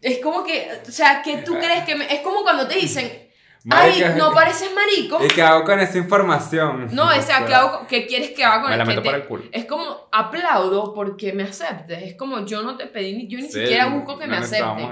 [0.00, 3.30] Es como que, o sea, que tú crees que me- es como cuando te dicen,
[3.70, 5.24] ay, no pareces marico.
[5.24, 6.88] ¿Y qué hago con esa información?
[6.92, 9.14] No, o sea, ¿qué, hago- qué quieres que haga con Me la meto que te-
[9.14, 9.44] el culo.
[9.52, 12.02] Es como aplaudo porque me aceptes.
[12.02, 14.44] Es como yo no te pedí, ni- yo ni Sí, siquiera busco que no me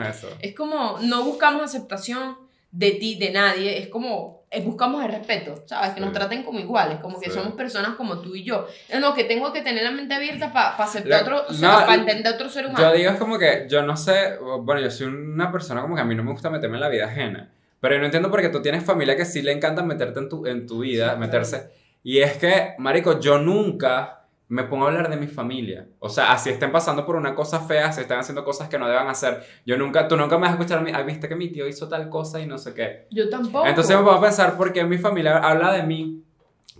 [0.09, 0.29] eso.
[0.41, 2.39] Es como no buscamos aceptación
[2.71, 3.79] de ti, de nadie.
[3.79, 5.91] Es como buscamos el respeto, ¿sabes?
[5.93, 7.37] Que nos traten como iguales, como que Sí.
[7.37, 8.67] somos personas como tú y yo.
[9.01, 12.35] No, que tengo que tener la mente abierta para aceptar La- otro, no, para entender
[12.35, 12.85] otro ser humano.
[12.85, 16.01] Yo digo es como que, yo no sé, bueno, yo soy una persona como que
[16.01, 17.49] a mí no me gusta meterme en la vida ajena.
[17.81, 20.45] Pero yo no entiendo porque tú tienes familia que sí le encanta meterte en tu,
[20.47, 21.71] en tu vida, Sí, meterse.
[22.03, 24.20] Y es que, marico, yo nunca
[24.51, 25.87] me pongo a hablar de mi familia.
[26.01, 28.89] O sea, así estén pasando por una cosa fea, si están haciendo cosas que no
[28.89, 29.43] deban hacer.
[29.65, 31.69] Yo nunca, tú nunca me vas a escuchar a mí, "Ay, viste que mi tío
[31.69, 33.07] hizo tal cosa y no sé qué.
[33.11, 33.65] Yo tampoco.
[33.65, 36.25] Entonces me pongo a pensar por qué mi familia habla de mí.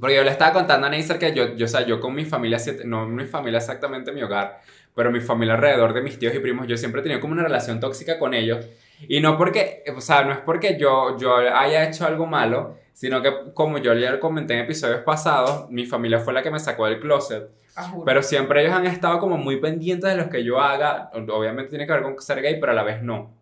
[0.01, 2.25] Porque yo le estaba contando a Neisser que yo, yo, o sea, yo con mi
[2.25, 4.61] familia, no mi familia exactamente mi hogar,
[4.95, 7.43] pero mi familia alrededor de mis tíos y primos, yo siempre he tenido como una
[7.45, 8.67] relación tóxica con ellos.
[9.09, 13.23] Y no porque, o sea, no es porque yo, yo haya hecho algo malo, sino
[13.23, 16.61] que como yo ya lo comenté en episodios pasados, mi familia fue la que me
[16.61, 17.49] sacó del closet.
[17.77, 17.95] Ah.
[18.05, 21.11] Pero siempre ellos han estado como muy pendientes de lo que yo haga.
[21.15, 23.33] Obviamente tiene que ver con ser gay, pero a la vez no.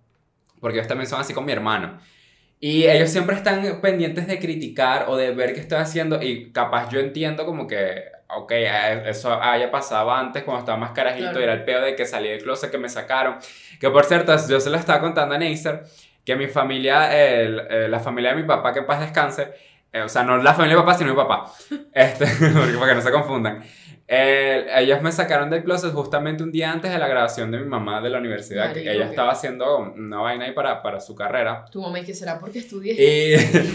[0.61, 1.99] Porque ellos también son así con mi hermano.
[2.61, 6.23] Y ellos siempre están pendientes de criticar o de ver qué estoy haciendo.
[6.23, 8.53] Y capaz yo entiendo como que, ok,
[9.07, 11.31] eso haya pasado antes cuando estaba más carajito.
[11.31, 11.41] Claro.
[11.41, 13.37] Era el peor de que salí del closet, que me sacaron.
[13.81, 15.83] Que por cierto, yo se lo estaba contando a Neisser.
[16.25, 19.53] Que mi familia, el- eh, la familia de mi papá, que en paz descanse.
[19.93, 21.51] eh, o sea, no la familia de mi papá, sino mi papá.
[21.95, 23.63] Este, porque para que no se confundan.
[24.11, 27.67] Eh, ellos me sacaron del closet justamente un día antes de la graduación de mi
[27.67, 28.73] mamá de la universidad.
[28.73, 31.67] que Marico, ella qué- estaba haciendo una vaina ahí para, para su carrera.
[31.71, 32.39] Tu mamá, ¿y qué será?
[32.39, 32.95] Porque estudié.
[32.95, 33.35] Y,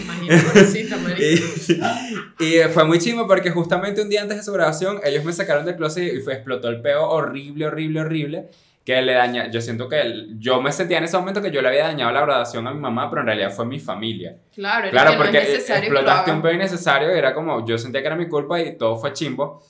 [2.40, 5.32] y, y fue muy chimo porque justamente un día antes de su graduación ellos me
[5.32, 8.48] sacaron del closet y fue, explotó el peo horrible, horrible, horrible.
[8.84, 11.62] Que le daña, yo siento que el- yo me sentía en ese momento que yo
[11.62, 14.36] le había dañado la graduación a mi mamá, pero en realidad fue mi familia.
[14.54, 17.78] Claro, Claro, que no porque que lo explotaste un peo innecesario y era como, yo
[17.78, 19.62] sentía que era mi culpa y todo fue chimbo.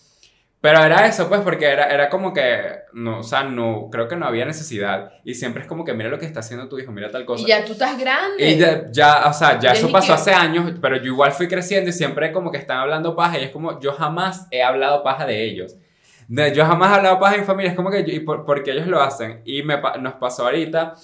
[0.65, 2.57] Pero era eso, pues, porque era, era como que,
[2.95, 5.13] no, o sea, no, creo que no había necesidad.
[5.23, 7.43] Y siempre es como que, mira lo que está haciendo tu hijo, mira tal cosa.
[7.45, 8.43] Y ya tú estás grande.
[8.49, 11.05] Y ya, ya, o sea, ya Y eso es pasó que- hace años, pero yo
[11.13, 14.49] igual fui creciendo y siempre como que están hablando paja y es como, yo jamás
[14.51, 15.77] he hablado paja de ellos.
[16.29, 18.87] Yo jamás he hablado paja mi familia, es como que, yo, y por, porque ellos
[18.87, 19.43] lo hacen.
[19.45, 20.95] Y me, nos pasó ahorita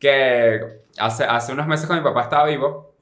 [0.00, 0.60] que
[0.98, 2.93] hace, hace unos meses cuando mi papá estaba vivo,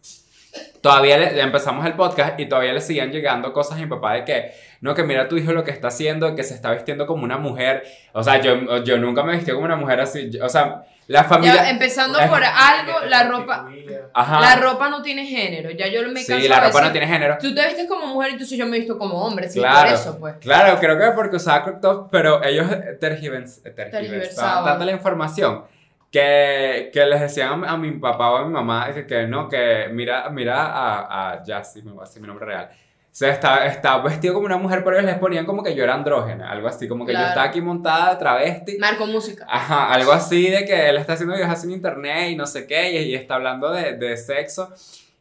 [0.81, 4.25] todavía le, empezamos el podcast y todavía le siguen llegando cosas a mi papá de
[4.25, 7.25] que, no, que mira tu hijo lo que está haciendo, que se está vistiendo como
[7.25, 7.85] una mujer.
[8.13, 10.31] O sea, yo, yo nunca me vestí como una mujer así.
[10.31, 11.55] yo- o sea, la familia...
[11.57, 13.69] Ya, empezando es- por algo, la ropa,
[14.15, 14.41] Ajá.
[14.41, 15.71] la ropa no tiene género.
[15.71, 17.37] Ya yo me canso Sí, la ropa no tiene género.
[17.41, 19.89] Tú te vistes como mujer, entonces yo me visto como hombre, sí, Claro.
[19.91, 20.35] por eso, pues.
[20.41, 22.67] Claro, creo que porque usaba crop top, pero ellos
[23.01, 24.65] tergivers- tergiversaban Tergiversaban.
[24.65, 25.65] tanto la información
[26.13, 29.49] que, que les decían a, a mi papá o a mi mamá que, que no,
[29.49, 32.69] que mira, mira a, a Jassy, me voy a decir mi nombre real.
[32.71, 35.85] O sea, está, está vestido como una mujer, pero ellos les ponían como que yo
[35.85, 37.29] era andrógena, algo así, como que yo Claro.
[37.31, 38.79] estaba aquí montada de travesti.
[38.79, 39.45] Marco Música.
[39.49, 42.67] Ajá, algo así de que él está haciendo videos así en internet y no sé
[42.67, 44.73] qué, y, y está hablando de, de sexo.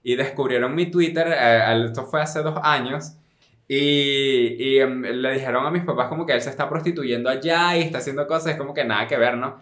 [0.03, 3.11] Y descubrieron mi Twitter, eh, esto fue hace dos años,
[3.67, 7.75] y, y em, le dijeron a mis papás como que él se está prostituyendo allá
[7.77, 9.61] y está haciendo cosas, es como que nada que ver, ¿no?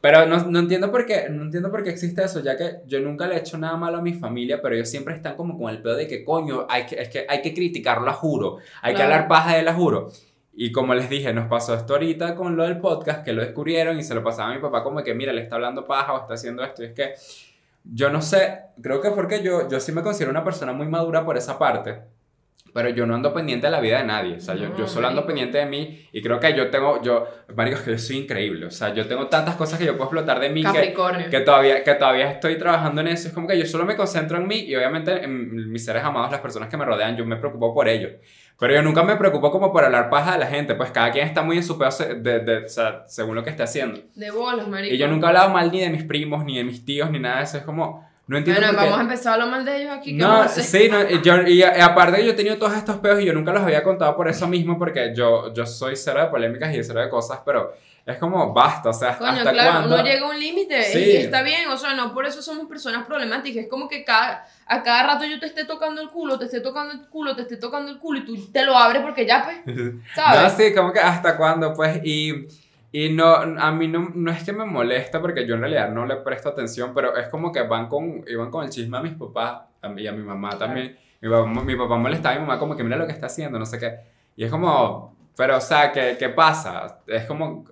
[0.00, 3.00] Pero no, no entiendo por qué, no entiendo por qué existe eso, ya que yo
[3.00, 5.70] nunca le he hecho nada malo a mi familia, pero ellos siempre están como con
[5.70, 8.94] el pedo de que coño, hay que, es que hay que criticarlo a juro, hay
[8.94, 10.10] que hablar paja de la juro.
[10.58, 13.98] Y como les dije, nos pasó esto ahorita con lo del podcast, que lo descubrieron
[13.98, 16.20] y se lo pasaba a mi papá como que, mira, le está hablando paja o
[16.22, 16.82] está haciendo esto.
[16.82, 17.14] Y es que
[17.84, 21.24] yo no sé, creo que porque yo, yo sí me considero una persona muy madura
[21.24, 22.00] por esa parte,
[22.76, 24.36] pero yo no ando pendiente de la vida de nadie.
[24.36, 27.26] O sea, yo, yo solo ando pendiente de mí y creo que yo tengo, yo,
[27.56, 28.66] marico, es que yo soy increíble.
[28.66, 30.92] O sea, yo tengo tantas cosas que yo puedo explotar de mí que,
[31.30, 33.28] que todavía, que todavía estoy trabajando en eso.
[33.28, 36.30] Es como que yo solo me concentro en mí y obviamente en mis seres amados,
[36.30, 38.12] las personas que me rodean, yo me preocupo por ellos.
[38.58, 41.26] Pero yo nunca me preocupo como por hablar paja de la gente, pues cada quien
[41.26, 44.00] está muy en su pedo se- de, de- o sea, según lo que esté haciendo.
[44.14, 44.94] De bolas, marico.
[44.94, 47.18] Y yo nunca he hablado mal ni de mis primos, ni de mis tíos, ni
[47.18, 47.58] nada de eso.
[47.58, 50.10] Es como, no entiendo Bueno, vamos a empezar a hablar mal de ellos aquí.
[50.16, 53.32] ¿qué No, sí, no, yo, y, aparte yo he tenido todos estos pedos y yo
[53.32, 56.82] nunca los había contado por eso mismo, porque yo, yo soy cero de polémicas y
[56.82, 57.72] cero de cosas, pero
[58.04, 59.94] es como, basta, o sea, Coño, ¿hasta claro, cuándo?
[59.96, 60.98] uno llega a un límite Sí.
[60.98, 64.46] y está bien, o sea, no por eso somos personas problemáticas, es como que cada,
[64.66, 67.42] a cada rato yo te esté tocando el culo, te esté tocando el culo, te
[67.42, 70.52] esté tocando el culo y tú te lo abres porque ya, pues, No, ¿sabes?
[70.56, 72.46] sí, como que hasta cuándo, pues, y,
[72.92, 76.06] y no, a mí no, no es que me molesta, porque yo en realidad no
[76.06, 79.14] le presto atención, pero es como que van con, iban con el chisme a mis
[79.14, 79.62] papás
[79.96, 80.96] y a mi mamá también.
[81.20, 83.58] Mi papá, mi papá molestaba a mi mamá como que mira lo que está haciendo,
[83.58, 83.98] no sé qué.
[84.36, 87.00] Y es como, pero, o sea, ¿qué, qué pasa?
[87.06, 87.64] Es como,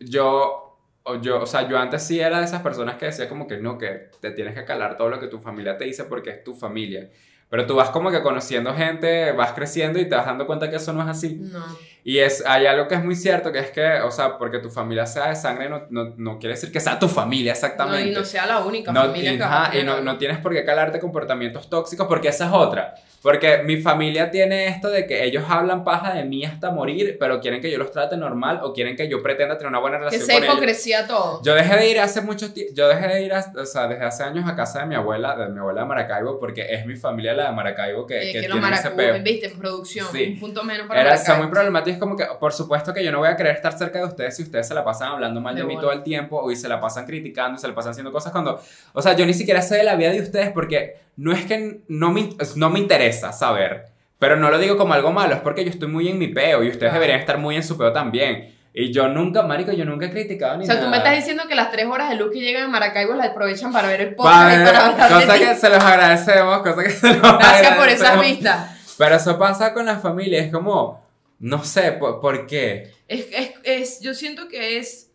[0.00, 3.46] yo, o yo, o sea, yo antes sí era de esas personas que decía como
[3.46, 6.30] que no, que te tienes que calar todo lo que tu familia te dice porque
[6.30, 7.10] es tu familia.
[7.48, 10.76] Pero tú vas como que conociendo gente, vas creciendo y te vas dando cuenta que
[10.76, 11.36] eso no es así.
[11.36, 11.64] No.
[12.08, 14.70] Y es, hay algo que es muy cierto, que es que, o sea, porque tu
[14.70, 18.08] familia sea de sangre no, no, no quiere decir que sea tu familia No, exactamente.
[18.08, 20.52] y no sea la única No, familia y, que ajá, y no, no tienes por
[20.52, 22.94] qué calarte comportamientos tóxicos porque esa es otra.
[23.22, 27.40] Porque mi familia tiene esto de que ellos hablan paja de mí hasta morir, pero
[27.40, 30.04] quieren que yo los trate normal o quieren que yo pretenda tener una buena Que
[30.04, 30.54] relación sea con ellos.
[30.54, 31.42] hipocresía todo.
[31.42, 34.04] Yo dejé de ir hace mucho tiempo, yo dejé de ir, a- o sea, desde
[34.04, 36.94] hace años a casa de mi abuela, de mi abuela de Maracaibo, porque es mi
[36.94, 39.20] familia la de Maracaibo que, Eh, que, que tiene ese peo.
[39.24, 40.30] viste, producción, Sí.
[40.34, 41.42] un punto menos para Era, Maracaibo.
[41.42, 43.98] muy problemáticos, es como que, por supuesto que yo no voy a querer estar cerca
[43.98, 46.50] de ustedes si ustedes se la pasan hablando mal de, De mí todo el tiempo,
[46.50, 48.60] y se la pasan criticando, y se la pasan haciendo cosas cuando,
[48.92, 51.80] o sea, yo ni siquiera sé de la vida de ustedes porque no es que
[51.88, 53.86] no me, no me interesa saber,
[54.18, 56.62] pero no lo digo como algo malo, es porque yo estoy muy en mi peo,
[56.62, 58.54] y ustedes deberían estar muy en su peo también.
[58.78, 60.98] Y yo nunca, marico, yo nunca he criticado ni O sea, tú me nada.
[60.98, 63.88] estás diciendo que las tres horas de luz que llegan a Maracaibo las aprovechan para
[63.88, 65.40] ver el podcast y para hablar de cosa ti.
[65.40, 68.26] que se los agradecemos, cosa que se los Gracias por esas agradecemos.
[68.26, 68.94] vistas.
[68.98, 71.05] Pero eso pasa con la familia, es como,
[71.38, 72.92] no sé, ¿por, por qué?
[73.08, 75.10] Es, es, es, yo siento que es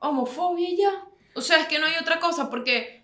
[0.00, 1.04] homofobia ya.
[1.34, 3.02] O sea, es que no hay otra cosa porque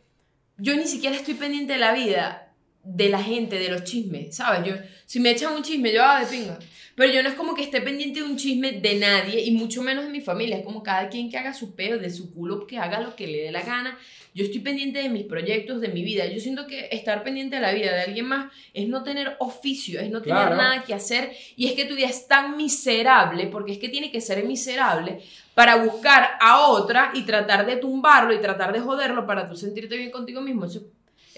[0.59, 2.49] yo ni siquiera estoy pendiente de la vida
[2.85, 4.67] de la gente, de los chismes, ¿sabes?
[4.67, 6.59] Yo, si me echan un chisme, yo, ah, de pinga.
[6.95, 9.83] Pero yo no es como que esté pendiente de un chisme de nadie y mucho
[9.83, 10.57] menos de mi familia.
[10.57, 13.27] Es como cada quien que haga su peo, de su culo, que haga lo que
[13.27, 13.99] le dé la gana.
[14.39, 16.25] Yo estoy pendiente de mis proyectos, de mi vida.
[16.27, 19.99] Yo siento que estar pendiente de la vida de alguien más es no tener oficio,
[19.99, 20.55] es no tener Claro.
[20.57, 21.33] nada que hacer.
[21.57, 25.19] Y es que tu vida es tan miserable, porque es que tiene que ser miserable,
[25.55, 29.97] para buscar a otra y tratar de tumbarlo y tratar de joderlo para tú sentirte
[29.97, 30.67] bien contigo mismo.
[30.67, 30.83] Eso,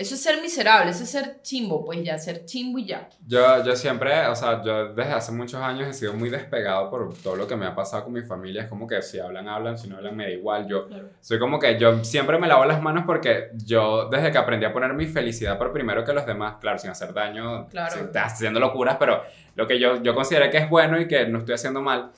[0.01, 3.09] eso es ser miserable, eso es ser chimbo, pues ya, ser chimbo y ya.
[3.26, 7.12] Yo, yo siempre, o sea, yo desde hace muchos años he sido muy despegado por
[7.22, 8.62] todo lo que me ha pasado con mi familia.
[8.62, 10.66] Es como que si hablan, hablan, si no hablan, me da igual.
[10.66, 10.86] Yo
[11.20, 14.72] soy como que yo siempre me lavo las manos porque yo, desde que aprendí a
[14.72, 17.94] poner mi felicidad por primero que los demás, claro, sin hacer daño, Claro.
[17.94, 19.22] sin- estás haciendo locuras, pero
[19.55, 22.11] lo que yo, yo consideré que es bueno y que no estoy haciendo mal.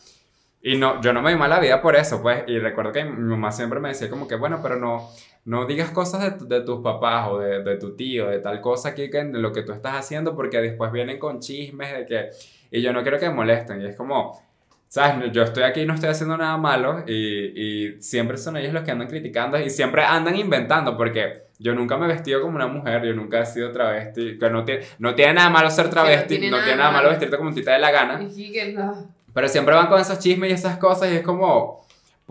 [0.64, 2.44] Y no, yo no me di mala vida por eso, pues.
[2.46, 5.10] Y recuerdo que mi mamá siempre me decía como que, bueno, pero no,
[5.44, 8.60] no digas cosas de, tu- de tus papás o de, de tu tío, de tal
[8.60, 12.06] cosa aquí, que de lo que tú estás haciendo, porque después vienen con chismes de
[12.06, 12.30] que...
[12.70, 13.82] Y yo no quiero que me molesten.
[13.82, 14.40] Y es como,
[14.88, 15.32] ¿sabes?
[15.32, 18.82] Yo estoy aquí y no estoy haciendo nada malo y, y siempre son ellos los
[18.84, 21.50] que andan criticando y siempre andan inventando porque...
[21.58, 24.64] Yo nunca me he vestido como una mujer, yo nunca he sido travesti, que no
[24.64, 27.54] tiene, no tiene nada malo ser travesti, tiene no nada tiene nada malo vestirte como
[27.54, 28.20] te dé la gana.
[28.20, 29.06] Y sí que no.
[29.32, 31.81] Pero siempre van con esos chismes y esas cosas y es como,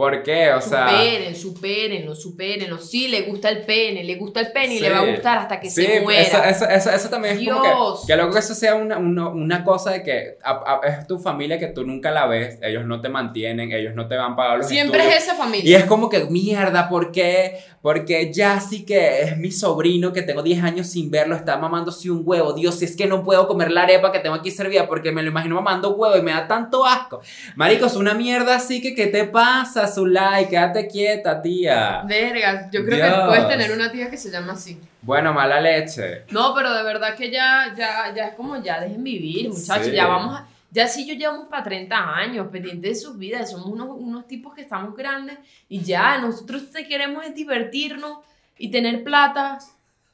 [0.01, 0.51] ¿por qué?
[0.51, 2.77] O sea, superen, supérenlo, supérenlo.
[2.79, 4.83] Sí, le gusta el pene, le gusta el pene y Sí.
[4.83, 6.21] le va a gustar hasta que sí, se muera.
[6.21, 8.01] Eso, eso, eso, eso también es como Dios.
[8.01, 11.05] que, que luego que eso sea una, una, una cosa de que a- a- es
[11.05, 14.33] tu familia que tú nunca la ves, ellos no te mantienen, ellos no te van
[14.33, 15.19] a pagar los Siempre estudios.
[15.19, 15.77] es esa Y familia.
[15.77, 17.59] es como que, mierda, ¿por qué?
[17.83, 22.09] Porque ya sí que es mi sobrino que tengo 10 años sin verlo, está mamándose
[22.09, 22.53] un huevo.
[22.53, 25.21] Dios, si es que no puedo comer la arepa que tengo aquí servida porque me
[25.21, 27.21] lo imagino mamando huevo y me da tanto asco.
[27.55, 30.47] Marico, es una mierda así que, ¿qué te pasa, Zulay?
[30.47, 32.03] Quédate quieta, tía.
[32.07, 33.27] Verga, yo creo que Dios.
[33.27, 34.79] puedes tener una tía que se llama así.
[35.01, 36.23] Bueno, mala leche.
[36.31, 39.87] No, pero de verdad que ya, ya, ya es como ya dejen vivir, muchachos.
[39.87, 39.91] Sí.
[39.91, 40.47] Ya vamos a.
[40.73, 43.51] Ya sí, yo llevamos para 30 años pendientes de sus vidas.
[43.51, 45.37] Somos unos, unos tipos que estamos grandes
[45.67, 48.19] y ya, nosotros te queremos es divertirnos
[48.57, 49.59] y tener plata.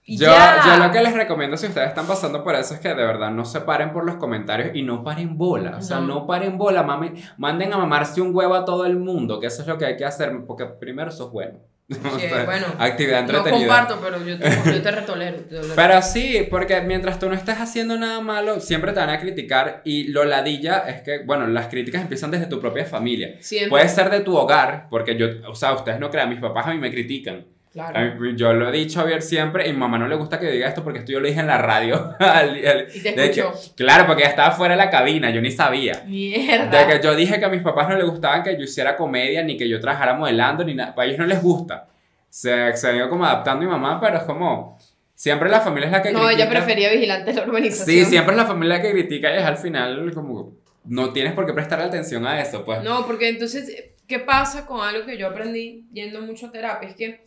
[0.08, 0.62] Yo, ya.
[0.66, 3.30] yo lo que les recomiendo si ustedes están pasando por eso es que de verdad
[3.30, 5.78] no se paren por los comentarios y no paren bola.
[5.78, 6.08] O sea, No.
[6.08, 7.12] no paren bola, mami.
[7.38, 9.98] Manden a mamarse un huevo a todo el mundo, que eso es lo que hay
[9.98, 11.60] que hacer, porque primero eso es bueno.
[11.90, 13.68] O sea, bueno, actividad no entretenida.
[13.86, 15.38] comparto, pero yo te, yo te retolero.
[15.40, 15.56] te.
[15.76, 19.82] Pero sí, porque mientras tú no estés haciendo nada malo, siempre te van a criticar
[19.86, 23.36] y lo ladilla es que, bueno, las críticas empiezan desde tu propia familia.
[23.40, 23.70] Siempre.
[23.70, 26.72] Puede ser de tu hogar, porque yo, o sea, ustedes no crean, mis papás a
[26.72, 27.46] mí me critican.
[27.92, 28.34] Claro.
[28.36, 30.68] Yo lo he dicho a ver siempre y mi mamá no le gusta que diga
[30.68, 32.16] esto porque esto yo lo dije en la radio.
[32.96, 33.54] Y te que- escuchó.
[33.76, 36.04] claro, porque ella estaba fuera de la cabina, yo ni sabía.
[36.06, 36.86] Mierda.
[36.86, 39.44] De que yo dije que a mis papás no les gustaba que yo hiciera comedia,
[39.44, 40.94] ni que yo trabajara modelando, ni nada.
[40.98, 41.88] A ellos no les gusta.
[42.30, 44.78] Se, se ido como adaptando a mi mamá, pero es como...
[45.14, 46.44] Siempre la familia es la que no, critica.
[46.44, 47.86] ella prefería vigilante de la urbanización.
[47.88, 50.54] Sí, siempre es la familia la que critica y es al final como...
[50.86, 52.84] No tienes por qué prestar atención a eso, pues.
[52.84, 56.88] No, porque entonces, ¿qué pasa con algo que yo aprendí yendo mucho a terapia?
[56.90, 57.24] Es que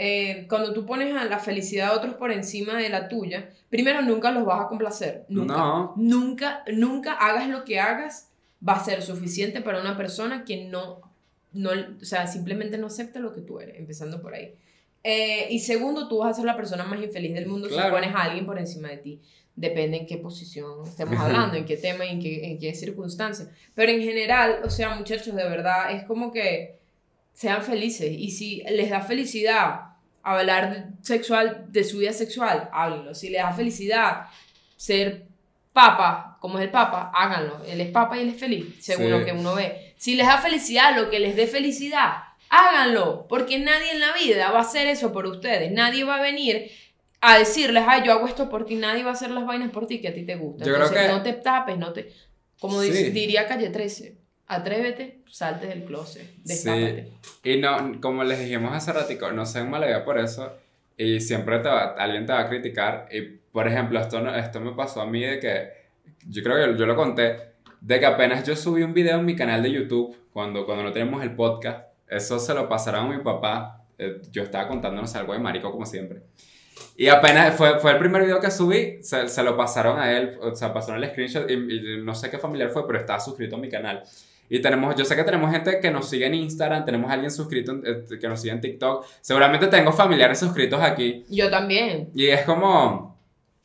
[0.00, 4.00] eh, cuando tú pones a la felicidad de otros por encima de la tuya, primero
[4.00, 5.26] nunca los vas a complacer.
[5.28, 5.56] Nunca.
[5.56, 5.92] No.
[5.96, 8.30] Nunca, nunca hagas lo que hagas,
[8.66, 11.00] va a ser suficiente para una persona que no,
[11.52, 11.70] no,
[12.00, 14.54] o sea, simplemente no acepta lo que tú eres, empezando por ahí.
[15.02, 17.88] Eh, y segundo, tú vas a ser la persona más infeliz del mundo Claro.
[17.88, 19.20] si pones a alguien por encima de ti.
[19.56, 23.50] Depende en qué posición estemos hablando, en qué tema y en qué, en qué circunstancia.
[23.74, 26.78] Pero en general, o sea, muchachos, de verdad, es como que
[27.32, 28.12] sean felices.
[28.16, 29.87] Y si les da felicidad
[30.36, 33.14] hablar sexual, de su vida sexual, háblenlo.
[33.14, 34.26] Si les da felicidad
[34.76, 35.26] ser
[35.72, 37.62] papa, como es el papa, háganlo.
[37.66, 39.10] Él es papa y él es feliz, según Sí.
[39.10, 39.94] lo que uno ve.
[39.96, 42.12] Si les da felicidad, lo que les dé felicidad,
[42.48, 43.26] háganlo.
[43.28, 45.70] Porque nadie en la vida va a hacer eso por ustedes.
[45.72, 46.70] Nadie va a venir
[47.20, 48.76] a decirles, ay, yo hago esto por ti.
[48.76, 50.64] Nadie va a hacer las vainas por ti que a ti te gusta.
[50.64, 52.12] Yo creo que- no te tapes, no te...
[52.60, 52.90] Como Sí.
[53.10, 54.16] diría Calle 13,
[54.48, 57.12] atrévete, salte del closet, destápate.
[57.44, 60.52] Y no, como les dijimos hace ratico, no sean mala idea por eso.
[60.96, 63.08] Y siempre te va- alguien te va a criticar.
[63.12, 63.20] Y,
[63.52, 65.68] por ejemplo, esto, no- esto me pasó a mí de que,
[66.28, 67.36] yo creo que yo lo conté,
[67.80, 70.92] de que apenas yo subí un video en mi canal de YouTube, cuando, cuando no
[70.92, 73.84] tenemos el podcast, eso se lo pasaron a mi papá.
[74.00, 76.20] eh, yo estaba contándonos algo de marico como siempre.
[76.96, 80.38] Y apenas fue, fue el primer video que subí, se, se lo pasaron a él,
[80.40, 83.56] o sea, pasaron el screenshot y, y no sé qué familiar fue, pero estaba suscrito
[83.56, 84.02] a mi canal.
[84.50, 87.72] Y tenemos, yo sé que tenemos gente que nos sigue en Instagram, tenemos alguien suscrito
[87.72, 89.04] en- eh, que nos sigue en TikTok.
[89.20, 91.24] Seguramente tengo familiares suscritos aquí.
[91.28, 92.10] Yo también.
[92.14, 93.18] Y es como,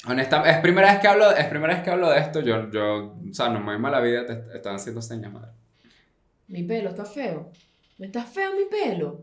[0.07, 2.41] honesta, es primera vez que hablo, es primera vez que hablo de esto.
[2.41, 5.51] Yo, yo, o sea, no me doy mala vida, te están haciendo señas, madre.
[6.47, 7.51] Mi pelo está feo.
[7.97, 9.21] ¿Me está feo mi pelo?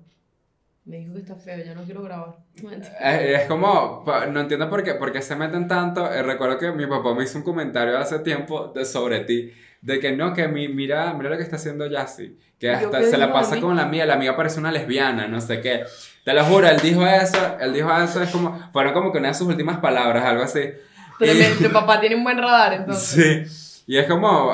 [0.87, 2.37] Me dijo que está feo, ya no quiero grabar.
[3.03, 6.11] Eh, Es como, no entiendo por qué, por qué se meten tanto.
[6.11, 9.53] Eh, recuerdo que mi papá me hizo un comentario hace tiempo de, sobre ti,
[9.83, 13.17] de que no, que mi, mira, mira lo que está haciendo Yassi, que hasta se
[13.17, 15.85] la pasa con la mía, la mía parece una lesbiana, no sé qué.
[16.25, 19.29] Te lo juro, él dijo eso, él dijo eso, es como, fueron como que una
[19.29, 20.71] de sus últimas palabras, algo así.
[21.19, 23.83] Pero Y- tu papá tiene un buen radar, entonces.
[23.85, 24.53] Sí, y es como,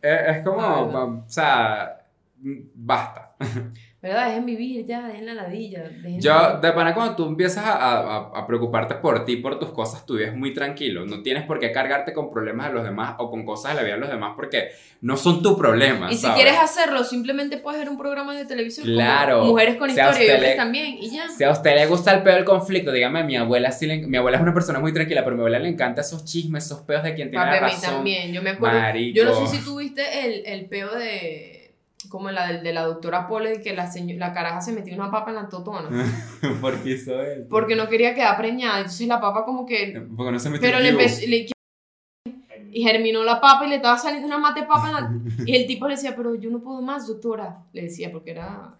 [0.00, 1.04] es como, Ah, no.
[1.04, 1.98] o sea,
[2.74, 3.34] basta.
[4.02, 4.28] ¿Verdad?
[4.28, 5.82] Dejen vivir ya, dejen la ladilla.
[5.82, 9.70] Dejen Yo, de pana, cuando tú empiezas a, a- a preocuparte por ti, por tus
[9.70, 11.04] cosas, tu vida es muy tranquilo.
[11.06, 13.82] No tienes por qué cargarte con problemas de los demás o con cosas de la
[13.82, 14.68] vida de los demás porque
[15.00, 16.12] no son tu problema.
[16.12, 18.84] Y si quieres hacerlo, simplemente puedes ver un programa de televisión.
[18.86, 19.44] como Claro.
[19.46, 20.98] Mujeres con Si historia y le- también.
[21.00, 21.28] Y ya.
[21.28, 24.18] Si a usted le gusta el peo del conflicto, dígame, mi abuela sí le- mi
[24.18, 26.82] abuela es una persona muy tranquila, pero a mi abuela le encanta esos chismes, esos
[26.82, 27.94] peos de quien tiene Papi, la a mí razón.
[27.94, 28.32] también.
[28.32, 28.78] Yo me acuerdo.
[28.78, 29.16] Marico.
[29.16, 31.55] Yo no sé si tuviste el, el peo de.
[32.08, 35.30] Como la de, de la doctora Pole, que la, la caraja se metió una papa
[35.30, 35.88] en la totona.
[36.60, 37.46] ¿Por qué hizo eso?
[37.48, 38.78] Porque no quería quedar preñada.
[38.78, 40.06] Entonces la papa, como que.
[40.16, 41.26] Porque no se metió Pero le empezó.
[41.26, 41.46] le-
[42.72, 45.44] y germinó la papa y le estaba saliendo una mate papa en la.
[45.46, 47.62] Y el tipo le decía, pero yo no puedo más, doctora.
[47.72, 48.76] Le decía, porque era.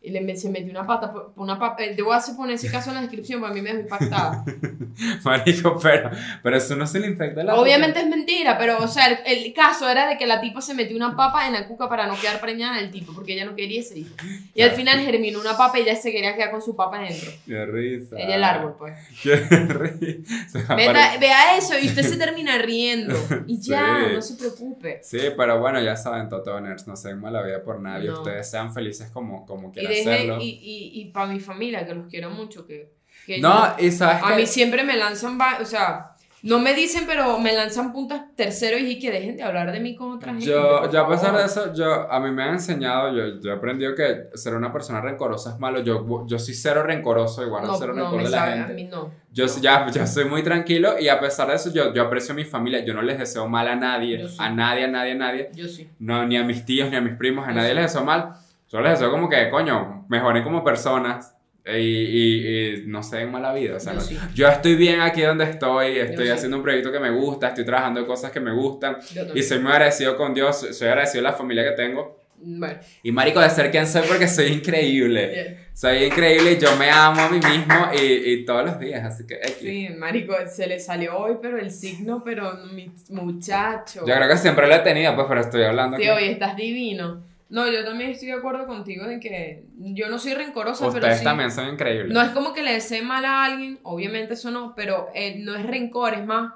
[0.00, 1.82] Y le se metió una pata, una papa.
[1.82, 4.44] eh, Debo hacer poner ese caso en la descripción, porque a mí me dejó impactada.
[5.24, 6.10] Marico, pero,
[6.42, 9.52] pero eso no se le infecta la Obviamente es mentira, pero, o sea, el, el
[9.52, 12.14] caso era de que la tipa se metió una papa en la cuca para no
[12.20, 14.14] quedar preñada del tipo, porque ella no quería ese hijo.
[14.54, 17.30] Y al final germinó una papa y ella se quería quedar con su papa dentro.
[17.44, 18.16] Qué risa.
[18.18, 18.96] Ella el árbol, pues.
[19.22, 20.74] Qué risa.
[20.76, 23.14] Vea, vea eso y usted se termina riendo.
[23.46, 24.14] Y ya, Sí.
[24.14, 25.00] no se preocupe.
[25.02, 28.08] Sí, pero bueno, ya saben, Totoners, no se den mala vida por nadie.
[28.08, 28.14] No.
[28.18, 32.06] Ustedes sean felices como, como quieran deje, y, y, y para mi familia, que los
[32.08, 32.92] quiero mucho, que,
[33.26, 36.72] que No, yo- y sabes a que mí siempre me lanzan, o sea, no me
[36.72, 40.30] dicen, pero me lanzan puntas tercero y que dejen de hablar de mí con otra
[40.30, 40.46] gente.
[40.46, 43.54] yo, yo a pesar de eso, yo, a mí me han enseñado, yo, yo he
[43.54, 45.80] aprendido que ser una persona rencorosa es malo.
[45.82, 48.72] Yo, yo soy cero rencoroso, igual no, no, cero no, rencor de la sabe, gente.
[48.72, 49.10] a mí no.
[49.32, 52.36] Yo, ya, yo soy muy tranquilo y a pesar de eso, yo, yo aprecio a
[52.36, 52.84] mi familia.
[52.84, 54.36] Yo no les deseo mal a nadie, sí.
[54.38, 55.50] a nadie, a nadie, a nadie.
[55.54, 55.88] Yo sí.
[55.98, 57.74] No, ni a mis tíos, ni a mis primos, a Yo nadie sí.
[57.74, 58.34] les deseo mal.
[58.68, 61.34] Solo les deseo como que, coño, mejoren como personas
[61.66, 63.76] y, y- y no se den mala vida.
[63.76, 64.18] O sea, Yo no- sí.
[64.34, 66.30] yo estoy bien aquí donde estoy, estoy sí.
[66.32, 69.42] haciendo un proyecto que me gusta, estoy trabajando en cosas que me gustan Yo y
[69.42, 72.16] soy muy agradecido con Dios, soy agradecido de la familia que tengo.
[72.40, 75.66] Bueno, Y marico, de ser quien soy porque soy increíble.
[75.74, 79.26] Soy increíble y yo me amo a mí mismo y, y todos los días, así
[79.26, 79.34] que...
[79.34, 79.56] X.
[79.58, 84.00] sí, marico, se le salió hoy, pero el signo, pero mi muchacho.
[84.06, 86.10] Yo creo que siempre lo he tenido, pues, pero estoy hablando Sí, aquí.
[86.16, 87.26] oye, estás divino.
[87.50, 91.18] No, yo también estoy de acuerdo contigo en que yo no soy rencorosa, pero Ustedes
[91.18, 91.24] sí.
[91.24, 92.12] también son increíbles.
[92.12, 95.54] No es como que le desee mal a alguien, obviamente eso no, pero eh, no
[95.54, 96.52] es rencor, es más,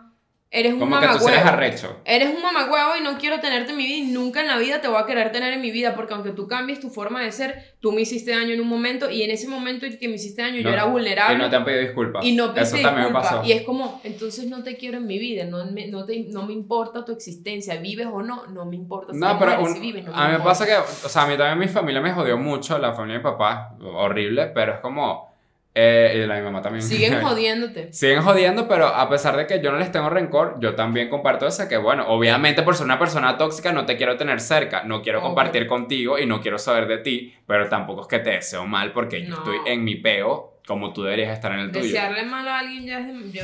[0.54, 1.96] eres un como que tú arrecho.
[2.04, 4.80] Eres un mamagüevo y no quiero tenerte en mi vida y nunca en la vida
[4.82, 7.32] te voy a querer tener en mi vida porque aunque tú cambies tu forma de
[7.32, 10.16] ser, tú me hiciste daño en un momento y en ese momento en que me
[10.16, 12.24] hiciste daño yo No, era vulnerable Y no te han pedido disculpas.
[12.24, 13.36] y no Eso pediste también me disculpa.
[13.36, 13.48] pasó.
[13.48, 16.44] Y es como, entonces no te quiero en mi vida, no me, no te, no
[16.44, 19.14] me importa tu existencia, vives o no, no me importa.
[19.14, 21.22] Si No, pero mueres, un- si vives, no a mí me pasa que, o sea,
[21.22, 24.74] a mí también mi familia me jodió mucho, la familia de mi papá, horrible, pero
[24.74, 25.31] es como,
[25.74, 26.82] eh, y la mi mamá también.
[26.82, 27.92] Siguen jodiéndote.
[27.92, 31.46] Siguen jodiendo, pero a pesar de que yo no les tengo rencor, yo también comparto
[31.46, 35.00] eso, que bueno, obviamente por ser una persona tóxica no te quiero tener cerca, no
[35.02, 35.28] quiero Obvio.
[35.28, 38.92] compartir contigo y no quiero saber de ti, pero tampoco es que te deseo mal
[38.92, 39.36] porque yo No.
[39.36, 41.84] estoy en mi peo como tú deberías estar en el tuyo.
[41.84, 43.42] Desearle mal a alguien ya es yo,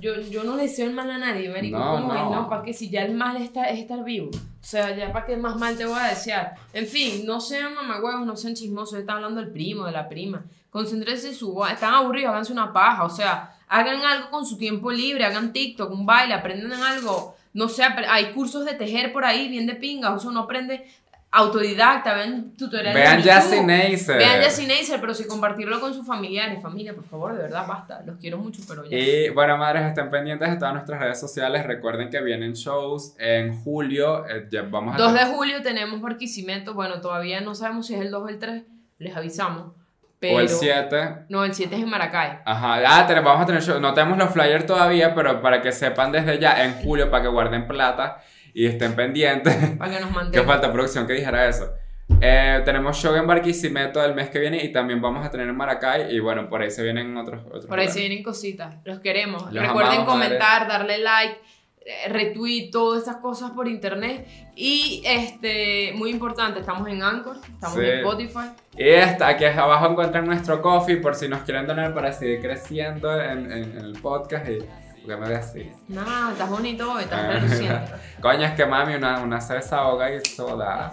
[0.00, 1.78] yo, yo no deseo el mal a nadie, marico.
[1.78, 2.30] No, no.
[2.34, 4.28] No, para que si ya el mal está, es estar vivo.
[4.30, 6.54] O sea, ya para qué más mal te voy a desear.
[6.72, 8.98] En fin, no sean mamagüevos, no sean chismosos.
[9.00, 10.44] Está hablando del primo, de la prima.
[10.72, 11.62] Concéntrense en su.
[11.70, 13.04] Están aburridos, háganse una paja.
[13.04, 17.36] O sea, hagan algo con su tiempo libre, hagan TikTok, un baile, aprendan algo.
[17.52, 20.14] No sé, hay cursos de tejer por ahí, bien de pinga.
[20.14, 20.86] O sea, uno aprende
[21.30, 22.94] autodidacta, vean tutoriales.
[22.94, 23.66] Vean YouTube.
[23.66, 24.16] Neisser.
[24.16, 26.62] Vean Jessie Neisser, pero sin compartirlo con sus familiares.
[26.62, 28.02] Familia, por favor, de verdad, basta.
[28.06, 28.96] Los quiero mucho, pero ya.
[28.96, 31.66] Y bueno, madres, estén pendientes de todas nuestras redes sociales.
[31.66, 34.26] Recuerden que vienen shows en julio.
[34.26, 36.72] eh, ya vamos a 2 de julio tenemos Barquisimeto.
[36.72, 38.62] Bueno, todavía no sabemos si es el 2 o el 3.
[38.98, 39.81] Les avisamos.
[40.22, 41.24] Pero, O el 7.
[41.30, 42.38] No, el 7 es en Maracay.
[42.44, 43.80] Ajá, ah, tenemos- vamos a tener show.
[43.80, 47.28] No tenemos los flyers todavía, pero para que sepan desde ya, en julio, para que
[47.28, 48.22] guarden plata
[48.54, 49.52] y estén pendientes.
[49.78, 51.72] Para que nos ¿Qué falta producción que dijera eso?
[52.20, 55.56] Eh, tenemos show en Barquisimeto el mes que viene y también vamos a tener en
[55.56, 56.14] Maracay.
[56.14, 57.40] Y bueno, por ahí se vienen otros.
[57.46, 57.94] otros Por ahí lugares.
[57.94, 58.76] se vienen cositas.
[58.84, 59.50] Los queremos.
[59.52, 61.36] Los Recuerden amamos, comentar, darle like.
[61.84, 64.26] Eh, retweet, todas esas cosas por internet.
[64.54, 67.84] Y este, muy importante, estamos en Anchor, estamos Sí.
[67.84, 68.50] en Spotify.
[68.76, 73.20] Y esta, aquí abajo encuentran nuestro coffee por si nos quieren donar para seguir creciendo
[73.20, 74.48] en, en- en el podcast.
[74.48, 74.58] Y,
[75.04, 75.70] porque me ve así.
[75.88, 77.32] Nada, estás bonito hoy, estás Ah.
[77.32, 77.90] reluciente.
[78.20, 80.92] Coño, es que mami, una, una se desahoga y soda.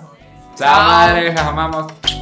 [0.55, 2.18] Chao, madres, amamos.